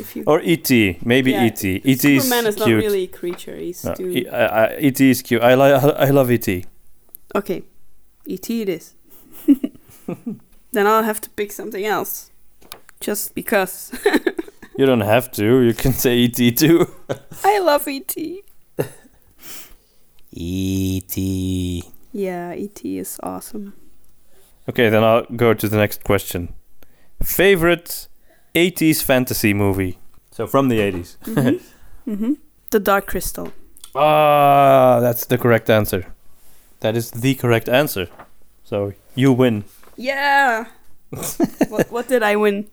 [0.00, 0.70] If you or et
[1.04, 3.56] maybe Yeah, et et is Superman is cute not really a creature.
[3.56, 4.08] He's No, too.
[4.10, 5.74] E- I- I- et is cute i like
[6.08, 6.48] i love et
[7.34, 7.62] okay,
[8.26, 8.62] E.T.
[8.62, 8.94] it is.
[10.72, 12.30] then I'll have to pick something else,
[13.00, 13.92] just because
[14.78, 15.60] You don't have to.
[15.62, 16.86] You can say ET too.
[17.44, 18.42] I love E.T.
[20.32, 21.82] E.T.
[22.12, 22.98] Yeah, E.T.
[22.98, 23.72] is awesome.
[24.68, 26.54] Okay, then I'll go to the next question.
[27.22, 28.07] Favorite
[28.58, 29.98] 80s fantasy movie?
[30.30, 31.16] So from the 80s.
[31.24, 32.32] hmm hmm
[32.70, 33.52] The Dark Crystal.
[33.94, 36.06] Ah, that's the correct answer.
[36.80, 38.08] That is the correct answer.
[38.64, 39.64] So you win.
[39.96, 40.66] Yeah.
[41.68, 42.66] what, what did I win?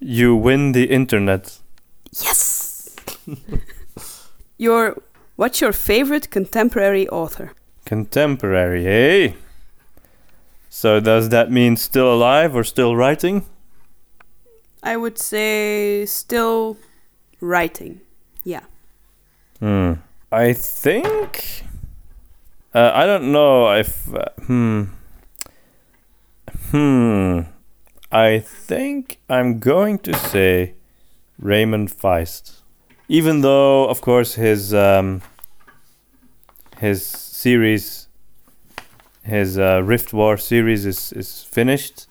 [0.00, 1.60] You win the internet.
[2.20, 2.96] Yes.
[4.58, 4.96] your
[5.36, 7.52] what's your favorite contemporary author?
[7.84, 9.36] Contemporary, hey?
[10.68, 13.44] So does that mean still alive or still writing?
[14.82, 16.76] I would say still
[17.40, 18.00] writing.
[18.44, 18.64] Yeah.
[19.60, 19.94] Hmm.
[20.30, 21.64] I think.
[22.74, 24.12] Uh, I don't know if.
[24.14, 24.84] Uh, hmm.
[26.70, 27.40] Hmm.
[28.10, 30.74] I think I'm going to say
[31.38, 32.60] Raymond Feist.
[33.08, 35.20] even though, of course, his um,
[36.78, 38.08] his series,
[39.22, 42.06] his uh, Rift War series is is finished.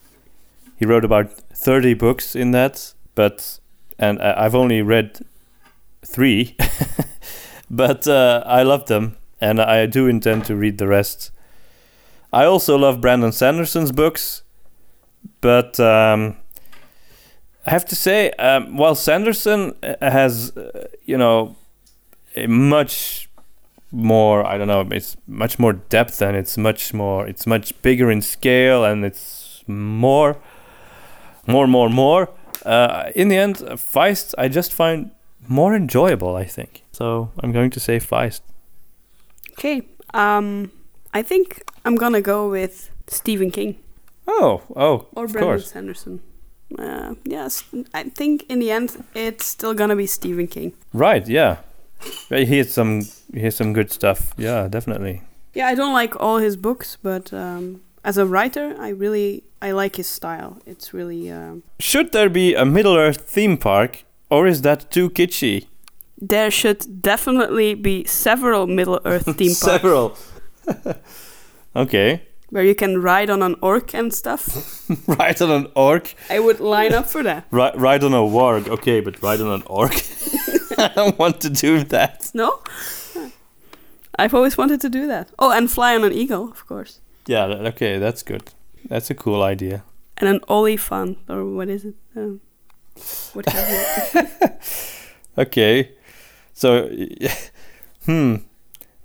[0.78, 3.60] He wrote about thirty books in that, but
[4.00, 5.20] and I've only read
[6.04, 6.58] three,
[7.70, 11.32] but uh, I love them, and I do intend to read the rest.
[12.34, 14.44] I also love Brandon Sanderson's books,
[15.42, 16.38] but um,
[17.66, 21.56] I have to say, um, while Sanderson uh, has, uh, you know,
[22.36, 23.30] a much
[23.92, 28.10] more, I don't know, it's much more depth and it's much more, it's much bigger
[28.10, 30.38] in scale and it's more,
[31.48, 32.30] more, more, more.
[32.66, 35.12] Uh, in the end, Feist, I just find
[35.48, 36.84] more enjoyable, I think.
[36.92, 38.42] So I'm going to say Feist.
[39.54, 39.82] Okay.
[40.14, 40.72] Um,
[41.14, 43.76] I think I'm gonna go with Stephen King
[44.28, 45.72] Oh, oh, or of Brandon course.
[45.72, 46.22] Sanderson.
[46.80, 47.64] Uh, yes,
[47.94, 50.74] I think in the end it's still gonna be Stephen King.
[50.94, 51.58] Right, yeah.
[52.30, 53.02] Yeah, He has some,
[53.34, 54.34] he has some good stuff.
[54.38, 55.22] Yeah, definitely.
[55.54, 59.72] Yeah, I don't like all his books, but um, as a writer, I really I
[59.72, 60.58] like his style.
[60.66, 65.10] It's really um, Should there be a Middle Earth theme park, or is that too
[65.10, 65.68] kitschy?
[66.24, 70.16] there should definitely be several Middle Earth theme parks Several.
[71.76, 72.22] okay.
[72.52, 74.86] where you can ride on an orc and stuff.
[75.08, 76.14] Ride on an orc.
[76.30, 77.46] I would line up for that.
[77.50, 78.68] Ri- ride on a warg.
[78.68, 79.94] Okay, but ride on an orc.
[80.78, 82.30] I don't want to do that.
[82.36, 82.60] No?
[84.20, 85.32] I've always wanted to do that.
[85.40, 87.00] Oh, and fly on an eagle, of course.
[87.28, 87.46] Yeah.
[87.46, 88.52] Okay, that's good.
[88.86, 89.84] That's a cool idea.
[90.18, 91.96] And an olifant, or what is it?
[92.16, 92.42] Um,
[93.34, 94.50] what have you?
[95.38, 95.92] Okay.
[96.54, 96.90] So,
[98.06, 98.36] hmm.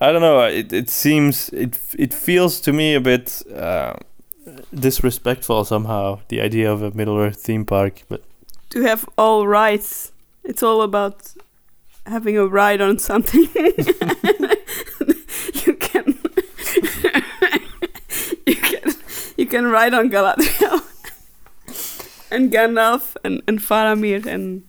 [0.01, 0.43] I don't know.
[0.43, 3.95] It it seems it it feels to me a bit uh,
[4.75, 6.21] disrespectful somehow.
[6.29, 8.23] The idea of a Middle Earth theme park, but
[8.71, 10.13] to have all rights.
[10.45, 11.35] It's all about
[12.07, 13.49] having a ride on something.
[15.65, 16.19] you can
[18.47, 18.95] you can
[19.37, 20.83] you can ride on Galadriel
[22.31, 24.65] and Gandalf and, and Faramir and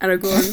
[0.00, 0.46] Aragorn.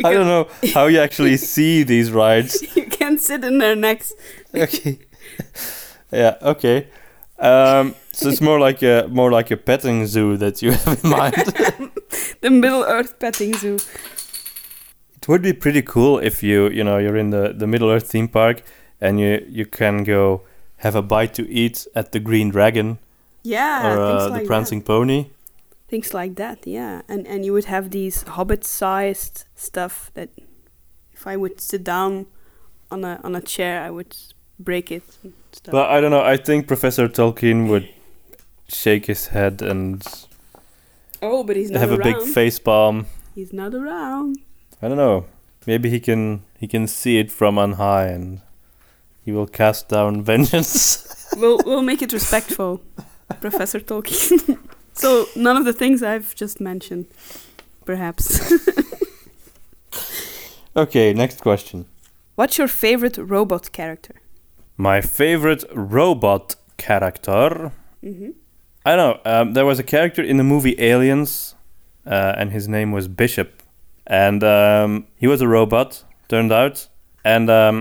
[0.04, 2.64] I don't know how you actually see these rides.
[2.76, 4.12] You can sit in their necks.
[4.54, 4.98] okay.
[6.10, 6.36] yeah.
[6.40, 6.88] Okay.
[7.38, 11.10] Um, so it's more like a more like a petting zoo that you have in
[11.10, 11.34] mind.
[12.40, 13.76] The Middle Earth petting zoo.
[15.16, 18.10] it would be pretty cool if you you know you're in the the Middle Earth
[18.10, 18.62] theme park
[19.00, 20.42] and you you can go
[20.78, 22.98] have a bite to eat at the Green Dragon
[23.42, 24.46] Yeah, or uh, like the that.
[24.46, 25.26] Prancing Pony.
[25.88, 30.28] things like that yeah and and you would have these hobbit sized stuff that
[31.16, 32.26] if i would sit down
[32.90, 34.12] on a on a chair i would
[34.58, 36.24] break it and stuff But I don't know.
[36.34, 37.88] I think Professor Tolkien would
[38.68, 40.02] shake his head and
[41.22, 43.06] oh but he's not have a big face palm.
[43.34, 44.36] he's not around
[44.82, 45.24] I don't know.
[45.66, 48.40] Maybe he can he can see it from on high and
[49.28, 50.72] he will cast down vengeance.
[51.36, 52.80] we'll we'll make it respectful
[53.46, 54.40] professor tolkien
[55.02, 57.04] so none of the things i've just mentioned
[57.84, 58.24] perhaps
[60.76, 61.84] okay, next question.
[62.36, 64.14] what's your favorite robot character
[64.76, 67.72] My favorite robot character.
[68.02, 68.30] mm-hmm.
[68.84, 69.20] I don't know.
[69.32, 71.56] Um, there was a character in the movie Aliens,
[72.06, 73.50] uh, and his name was Bishop,
[74.06, 74.90] and um,
[75.22, 76.04] he was a robot.
[76.28, 76.88] Turned out,
[77.24, 77.76] and um,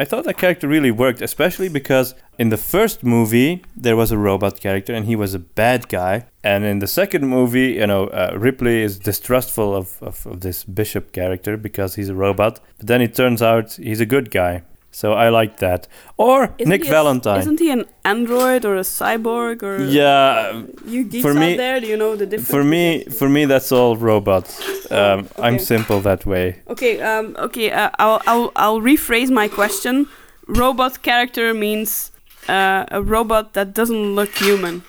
[0.00, 4.18] I thought that character really worked, especially because in the first movie there was a
[4.18, 8.06] robot character, and he was a bad guy, and in the second movie, you know,
[8.06, 12.86] uh, Ripley is distrustful of, of, of this Bishop character because he's a robot, but
[12.86, 14.62] then it turns out he's a good guy.
[14.90, 15.86] So I like that.
[16.16, 17.40] Or Isn't Nick he a- Valentine.
[17.40, 21.78] isn't he an android or a cyborg or yeah, You geeks For out me- there,
[21.80, 22.50] do you know the difference?
[22.50, 24.60] For me, for me, that's all robots.
[24.90, 26.60] Um, I'm simple that way.
[26.68, 30.06] Okay, um, okay, uh, I'll, I'll, I'll rephrase my question.
[30.46, 32.10] Robot character means
[32.48, 34.82] uh, a robot that doesn't look human.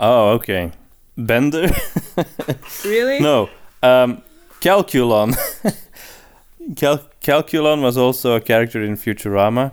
[0.00, 0.72] Oh, okay.
[1.16, 1.68] Bender?
[2.84, 3.20] Really?
[3.20, 3.48] no.
[3.82, 4.22] Um,
[4.60, 5.36] Calculon.
[6.76, 9.72] Cal- Calculon was also a character in Futurama,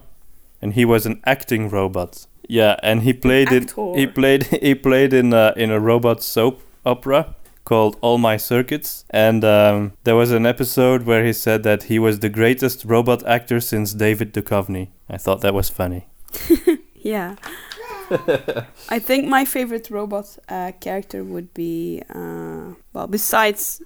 [0.62, 2.28] and he was an acting robot.
[2.48, 3.94] Yeah, and he played in actor.
[3.96, 9.06] he played he played in a, in a robot soap opera called All My Circuits,
[9.10, 13.26] and um, there was an episode where he said that he was the greatest robot
[13.26, 14.90] actor since David Duchovny.
[15.10, 16.08] I thought that was funny.
[17.04, 17.36] Yeah.
[18.90, 23.82] I think my favorite robot uh, character would be, uh, well, besides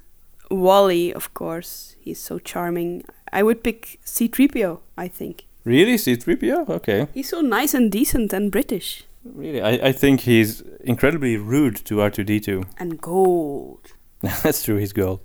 [0.61, 3.03] WALL-E, of course, he's so charming.
[3.31, 5.45] I would pick C3PO, I think.
[5.63, 6.69] Really, C-3PO?
[6.69, 7.07] Okay.
[7.13, 9.03] He's so nice and decent and British.
[9.23, 12.65] Really, I, I think he's incredibly rude to R2D2.
[12.77, 13.93] And gold.
[14.21, 15.21] That's true, he's gold.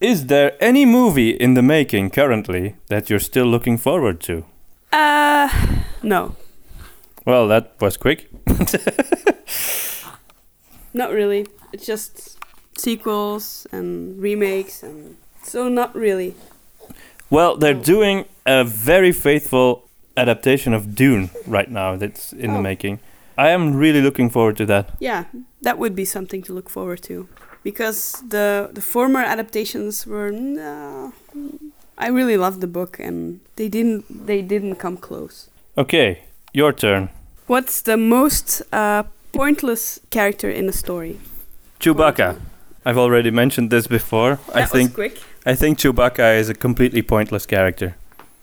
[0.00, 4.44] Is there any movie in the making currently that you're still looking forward to?
[4.92, 5.48] Uh,
[6.02, 6.36] no,
[7.26, 8.28] Well, that was quick.
[10.94, 11.46] not really.
[11.72, 12.38] It's just
[12.76, 16.34] sequels and remakes, and so not really.
[17.30, 19.84] Well, they're doing a very faithful
[20.16, 22.62] adaptation of Dune right now that's in the Oh.
[22.62, 22.98] making.
[23.38, 24.86] I am really looking forward to that.
[25.00, 25.24] Yeah,
[25.62, 27.26] that would be something to look forward to,
[27.62, 30.30] because the the former adaptations were.
[30.32, 31.10] Nah,
[31.98, 35.48] I really loved the book, and they didn't they didn't come close.
[35.76, 36.18] Okay,
[36.52, 37.08] your turn.
[37.46, 39.02] What's the most uh,
[39.32, 41.16] pointless character in a story?
[41.80, 42.36] Chewbacca.
[42.84, 44.38] I've already mentioned this before.
[44.54, 45.22] I think was quick.
[45.46, 47.96] I think Chewbacca is a completely pointless character.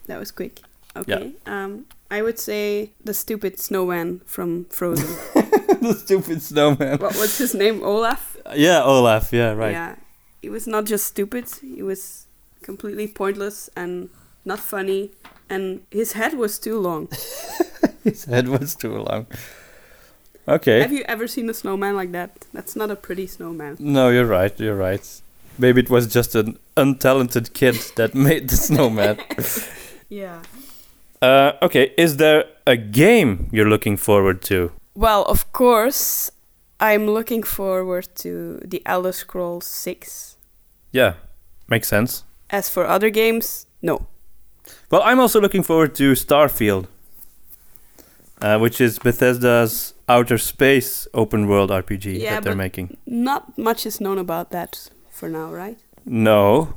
[0.08, 0.62] That was quick.
[0.96, 1.34] Okay.
[1.46, 5.06] Um, I would say the stupid snowman from Frozen.
[5.82, 7.00] the stupid snowman.
[7.00, 7.84] what was his name?
[7.84, 8.38] Olaf.
[8.56, 9.34] Yeah, Olaf.
[9.34, 9.72] Yeah, right.
[9.72, 9.96] Yeah.
[10.42, 11.46] He was not just stupid.
[11.62, 12.28] He was
[12.62, 14.10] completely pointless and
[14.46, 15.12] not funny.
[15.50, 17.10] And his head was too long.
[18.04, 19.28] His head was too long.
[20.48, 20.80] Okay.
[20.80, 22.46] Have you ever seen a snowman like that?
[22.54, 23.76] That's not a pretty snowman.
[23.80, 24.58] No, you're right.
[24.60, 25.06] You're right.
[25.58, 29.18] Maybe it was just an untalented kid that made the snowman.
[30.10, 30.42] Yeah.
[31.22, 34.72] Uh, okay, is there a game you're looking forward to?
[34.96, 36.32] Well, of course,
[36.80, 40.38] I'm looking forward to the Elder Scrolls 6.
[40.94, 41.16] Yeah,
[41.68, 42.24] makes sense.
[42.50, 44.08] As for other games, no.
[44.90, 46.88] Well, I'm also looking forward to Starfield,
[48.42, 52.98] uh, which is Bethesda's outer space open world RPG Yeah, that they're but- making.
[53.06, 55.78] Not much is known about that for now, right?
[56.06, 56.74] No,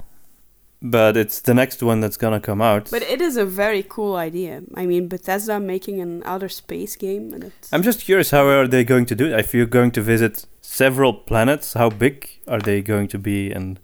[0.83, 2.91] but it's the next one that's gonna come out.
[2.91, 4.62] But it is a very cool idea.
[4.74, 8.66] I mean, Bethesda making an outer space game, and it's I'm just curious, how are
[8.66, 9.39] they going to do it?
[9.39, 13.78] If you're going to visit several planets, how big are they going to be, and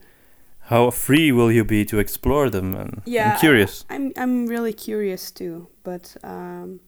[0.71, 2.75] how free will you be to explore them?
[2.75, 3.85] And Yeah, I'm curious.
[3.91, 5.69] I'm I'm really curious too.
[5.85, 6.81] But um,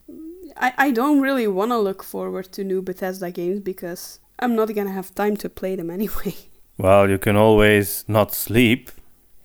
[0.56, 4.74] I I don't really want to look forward to new Bethesda games because I'm not
[4.74, 6.34] gonna have time to play them anyway.
[6.78, 8.90] Well, you can always not sleep.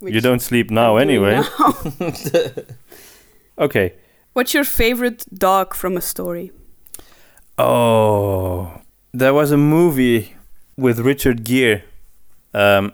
[0.02, 1.34] you don't sleep now anyway.
[1.60, 1.74] now.
[3.58, 3.94] Okay.
[4.34, 6.52] What's your favorite dog from a story?
[7.58, 8.82] Oh,
[9.14, 10.36] there was a movie
[10.76, 11.84] with Richard Gere.
[12.54, 12.94] Um,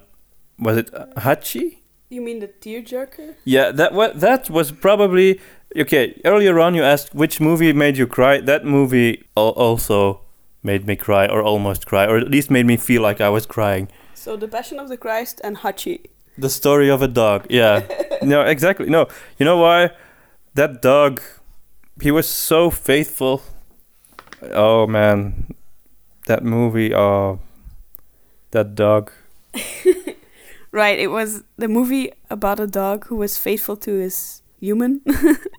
[0.57, 1.77] was it Hachi?
[2.09, 3.35] You mean the tearjerker?
[3.45, 5.39] Yeah, that wa- that was probably
[5.77, 6.19] okay.
[6.25, 8.39] Earlier on, you asked which movie made you cry.
[8.41, 10.21] That movie al- also
[10.63, 13.45] made me cry, or almost cry, or at least made me feel like I was
[13.45, 13.87] crying.
[14.13, 16.05] So the Passion of the Christ and Hachi.
[16.37, 17.45] The story of a dog.
[17.49, 17.83] Yeah.
[18.21, 18.89] no, exactly.
[18.89, 19.07] No,
[19.37, 19.91] you know why?
[20.55, 21.21] That dog,
[22.01, 23.41] he was so faithful.
[24.51, 25.53] Oh man,
[26.27, 26.93] that movie.
[26.93, 27.39] Oh,
[28.51, 29.11] that dog.
[30.71, 35.01] Right, it was the movie about a dog who was faithful to his human.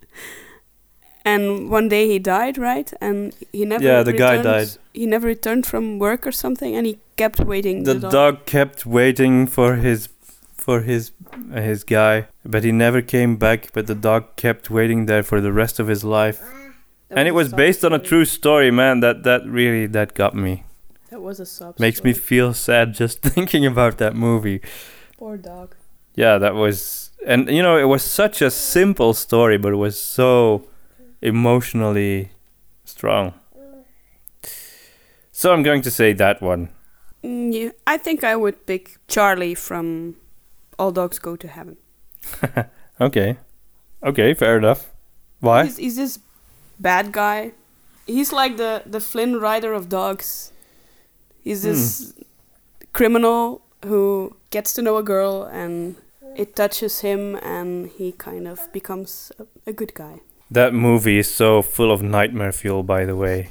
[1.24, 2.92] and one day he died, right?
[3.00, 4.68] And he never Yeah, the guy died.
[4.94, 7.84] He never returned from work or something and he kept waiting.
[7.84, 10.08] The dog kept waiting for his,
[10.54, 11.12] for his,
[11.52, 13.72] uh, his guy, but he never came back.
[13.72, 16.40] But the dog kept waiting there for the rest of his life,
[17.08, 19.00] That and it was a sob based on a true story, man.
[19.00, 20.64] That that really that got me.
[21.10, 24.60] That was a sob Makes me feel sad just thinking about that movie.
[25.18, 25.74] Poor dog.
[26.14, 29.98] Yeah, that was, and you know, it was such a simple story, but it was
[29.98, 30.68] so
[31.22, 32.32] emotionally
[32.84, 33.34] strong.
[35.32, 36.68] So I'm going to say that one.
[37.24, 40.16] Mm, yeah, I think I would pick Charlie from
[40.78, 41.76] All Dogs Go to Heaven.
[43.00, 43.38] Okay,
[44.02, 44.90] okay, fair enough.
[45.40, 45.64] Why?
[45.64, 46.18] He's, he's this
[46.78, 47.52] bad guy.
[48.06, 50.52] He's like the, the Flynn Rider of dogs.
[51.40, 52.12] He's this
[52.92, 55.96] criminal who gets to know a girl and
[56.36, 60.20] it touches him and he kind of becomes a, a good guy.
[60.50, 62.82] That movie is so full of nightmare fuel.
[62.82, 63.50] By the way,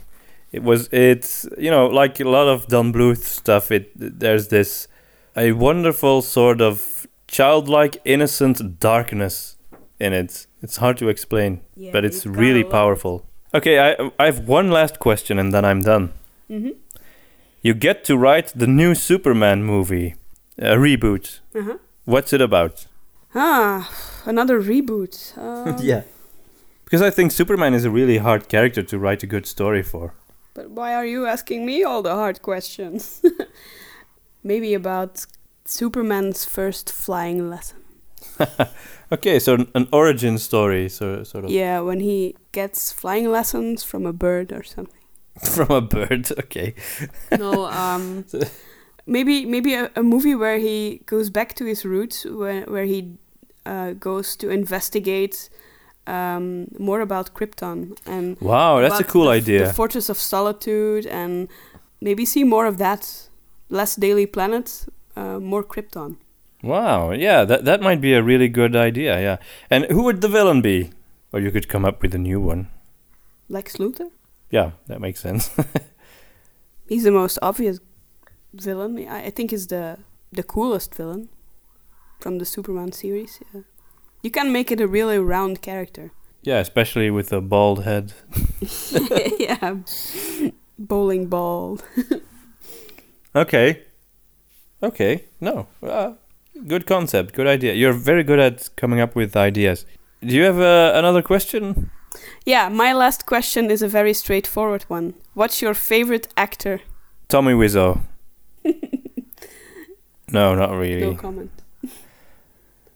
[0.52, 0.90] it was.
[0.92, 3.72] It's you know like a lot of Don Bluth stuff.
[3.72, 4.88] It there's this
[5.36, 9.56] a wonderful sort of childlike, innocent darkness
[10.00, 10.48] in it.
[10.62, 11.62] It's hard to explain.
[11.76, 13.26] Yeah, but it's really powerful.
[13.54, 16.12] Okay, I I have one last question and then I'm done.
[16.50, 16.72] Mm-hmm.
[17.62, 20.16] You get to write the new Superman movie,
[20.58, 21.40] a reboot.
[21.54, 21.78] Uh-huh.
[22.10, 22.88] What's it about?
[23.36, 23.88] Ah,
[24.26, 25.34] another reboot.
[25.38, 26.04] Um,
[26.86, 30.14] Because I think Superman is a really hard character to write a good story for.
[30.56, 33.22] But why are you asking me all the hard questions?
[34.44, 35.28] Maybe about
[35.66, 37.78] Superman's first flying lesson.
[39.12, 43.84] Okay, so an- an origin story, so sort of Yeah, when he gets flying lessons
[43.84, 45.02] from a bird or something.
[45.56, 46.32] from a bird.
[46.40, 46.74] Okay.
[47.40, 48.26] no, um,
[49.10, 53.18] maybe maybe a, a movie where he goes back to his roots, where where he
[53.66, 55.50] uh, goes to investigate
[56.08, 59.68] um, more about Krypton and Wow, that's a cool the, idea.
[59.68, 61.48] The Fortress of Solitude, and
[62.02, 63.30] maybe see more of that.
[63.72, 66.18] Less Daily Planet, uh, more Krypton.
[66.64, 69.20] Wow, yeah, that that might be a really good idea.
[69.22, 69.38] Yeah,
[69.70, 70.92] and who would the villain be?
[71.32, 72.70] Or you could come up with a new one.
[73.50, 74.10] Lex Luthor.
[74.50, 75.52] Yeah, that makes sense.
[76.90, 77.80] He's the most obvious
[78.54, 78.98] villain.
[79.08, 79.98] I, I think is the
[80.32, 81.30] the coolest villain
[82.20, 83.40] from the Superman series.
[83.54, 83.62] Yeah.
[84.24, 86.12] You can make it a really round character.
[86.48, 88.14] yeah, especially with a bald head.
[89.40, 89.76] yeah.
[90.78, 91.80] Bowling ball.
[93.36, 93.84] Okay.
[94.82, 95.26] Okay.
[95.40, 95.68] No.
[95.84, 96.14] Uh,
[96.68, 97.34] good concept.
[97.36, 97.74] Good idea.
[97.74, 99.86] You're very good at coming up with ideas.
[100.22, 101.92] Do you have uh, another question?
[102.46, 105.14] Yeah, my last question is a very straightforward one.
[105.36, 106.82] What's your favorite actor?
[107.28, 108.00] Tommy Wiseau.
[110.32, 111.02] no, not really.
[111.02, 111.52] No comment.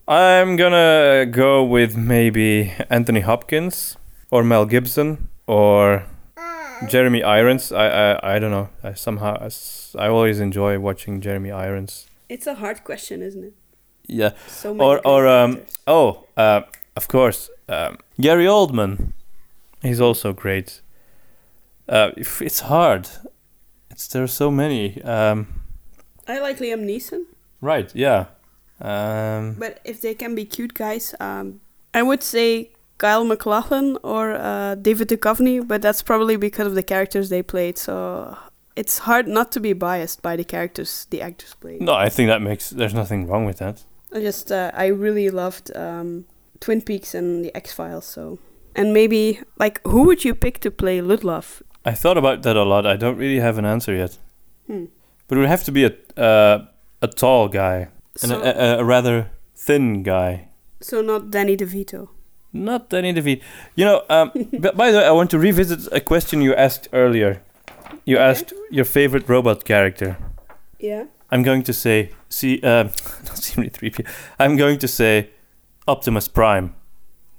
[0.08, 3.98] I'm gonna go with maybe Anthony Hopkins
[4.32, 6.06] or Mel Gibson or
[6.88, 7.72] Jeremy Irons.
[7.72, 8.70] I I, I don't know.
[8.84, 9.48] I somehow
[9.98, 12.08] I always enjoy watching Jeremy Irons.
[12.30, 13.54] It's a hard question, isn't it?
[14.08, 14.32] Yeah.
[14.48, 15.78] So many Or or um actors.
[15.88, 16.62] oh uh
[16.96, 19.14] of course um, Gary Oldman.
[19.82, 20.82] He's also great.
[21.88, 23.08] Uh, if it's hard.
[23.94, 25.02] It's there are so many.
[25.04, 25.62] Um,
[26.28, 27.26] I like Liam Neeson,
[27.62, 27.94] right.
[27.94, 28.26] Yeah.
[28.82, 31.62] Um, but if they can be cute guys, um,
[31.94, 36.82] I would say Kyle MacLachlan or uh, David Duchovny, but that's probably because of the
[36.82, 37.78] characters they played.
[37.78, 38.36] So
[38.76, 41.82] it's hard not to be biased by the characters the actors played.
[41.82, 42.72] no, I think that makes.
[42.72, 43.84] There's nothing wrong with that.
[44.12, 46.26] I just uh, I really loved um,
[46.60, 48.06] Twin Peaks and the X Files.
[48.06, 48.40] So
[48.76, 51.62] and maybe like who would you pick to play Ludlov?
[51.86, 52.86] I thought about that a lot.
[52.86, 54.18] I don't really have an answer yet.
[54.68, 54.86] Hmm.
[55.28, 56.66] But it would have to be a uh,
[57.02, 57.88] a tall guy
[58.22, 58.38] and a,
[58.78, 60.48] a, a rather thin guy.
[60.82, 62.08] so not Danny DeVito.
[62.54, 63.42] Not Danny DeVito.
[63.76, 66.88] You know, um, but by the way, I want to revisit a question you asked
[66.94, 67.42] earlier.
[68.06, 68.30] You Okay.
[68.30, 70.18] asked your favorite robot character.
[70.80, 71.06] Yeah.
[71.32, 72.88] I'm going to say, see, um,
[73.28, 74.06] not C3P.
[74.40, 75.30] I'm going to say
[75.88, 76.74] Optimus Prime.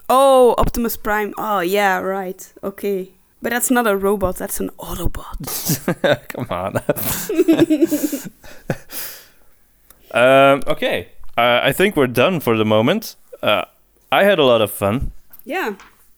[0.08, 1.32] Oh, Optimus Prime.
[1.38, 2.52] Oh yeah, right.
[2.62, 3.13] Okay.
[3.44, 5.36] But that's not a robot, that's an Autobot.
[6.28, 6.76] Come on.
[10.54, 13.16] um, okay, uh, I think we're done for the moment.
[13.42, 13.66] Uh,
[14.10, 15.12] I had a lot of fun.
[15.44, 15.74] Yeah,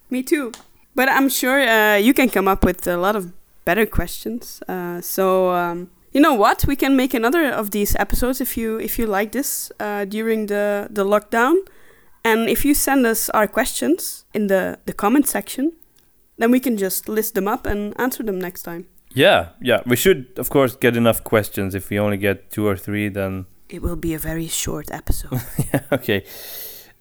[0.08, 0.52] me too.
[0.94, 3.32] But I'm sure uh, you can come up with a lot of
[3.64, 4.62] better questions.
[4.68, 6.64] Uh, so um, you know what?
[6.68, 10.46] We can make another of these episodes if you if you like this uh, during
[10.46, 11.56] the the lockdown.
[12.22, 15.72] And if you send us our questions in the the comment section,
[16.38, 18.86] then we can just list them up and answer them next time.
[19.14, 19.80] Yeah, yeah.
[19.86, 21.74] We should, of course, get enough questions.
[21.74, 25.40] If we only get two or three, then It will be a very short episode.
[25.72, 26.24] yeah, okay.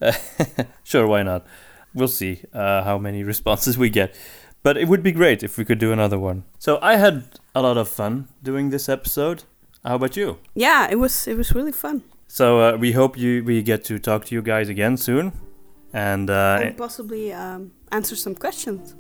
[0.02, 0.14] Uh,
[0.84, 1.46] sure, why not?
[1.94, 4.16] We'll see uh, how many responses we get.
[4.64, 6.44] But it would be great if we could do another one.
[6.58, 7.24] So I had
[7.54, 9.44] a lot of fun doing this episode.
[9.84, 10.38] How about you?
[10.56, 12.02] yeah, it was it was really fun.
[12.28, 15.32] So uh, we hope you we get to talk to you guys again soon.
[15.94, 18.96] And uh, and possibly um, answer some questions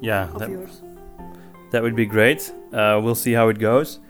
[0.00, 0.82] yeah, of that, yours.
[1.72, 2.52] that would be great.
[2.72, 4.00] Uh, we'll see how it goes.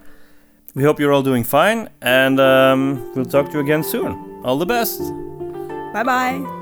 [0.75, 4.43] We hope you're all doing fine, and um, we'll talk to you again soon.
[4.45, 5.01] All the best.
[5.93, 6.58] Bye bye.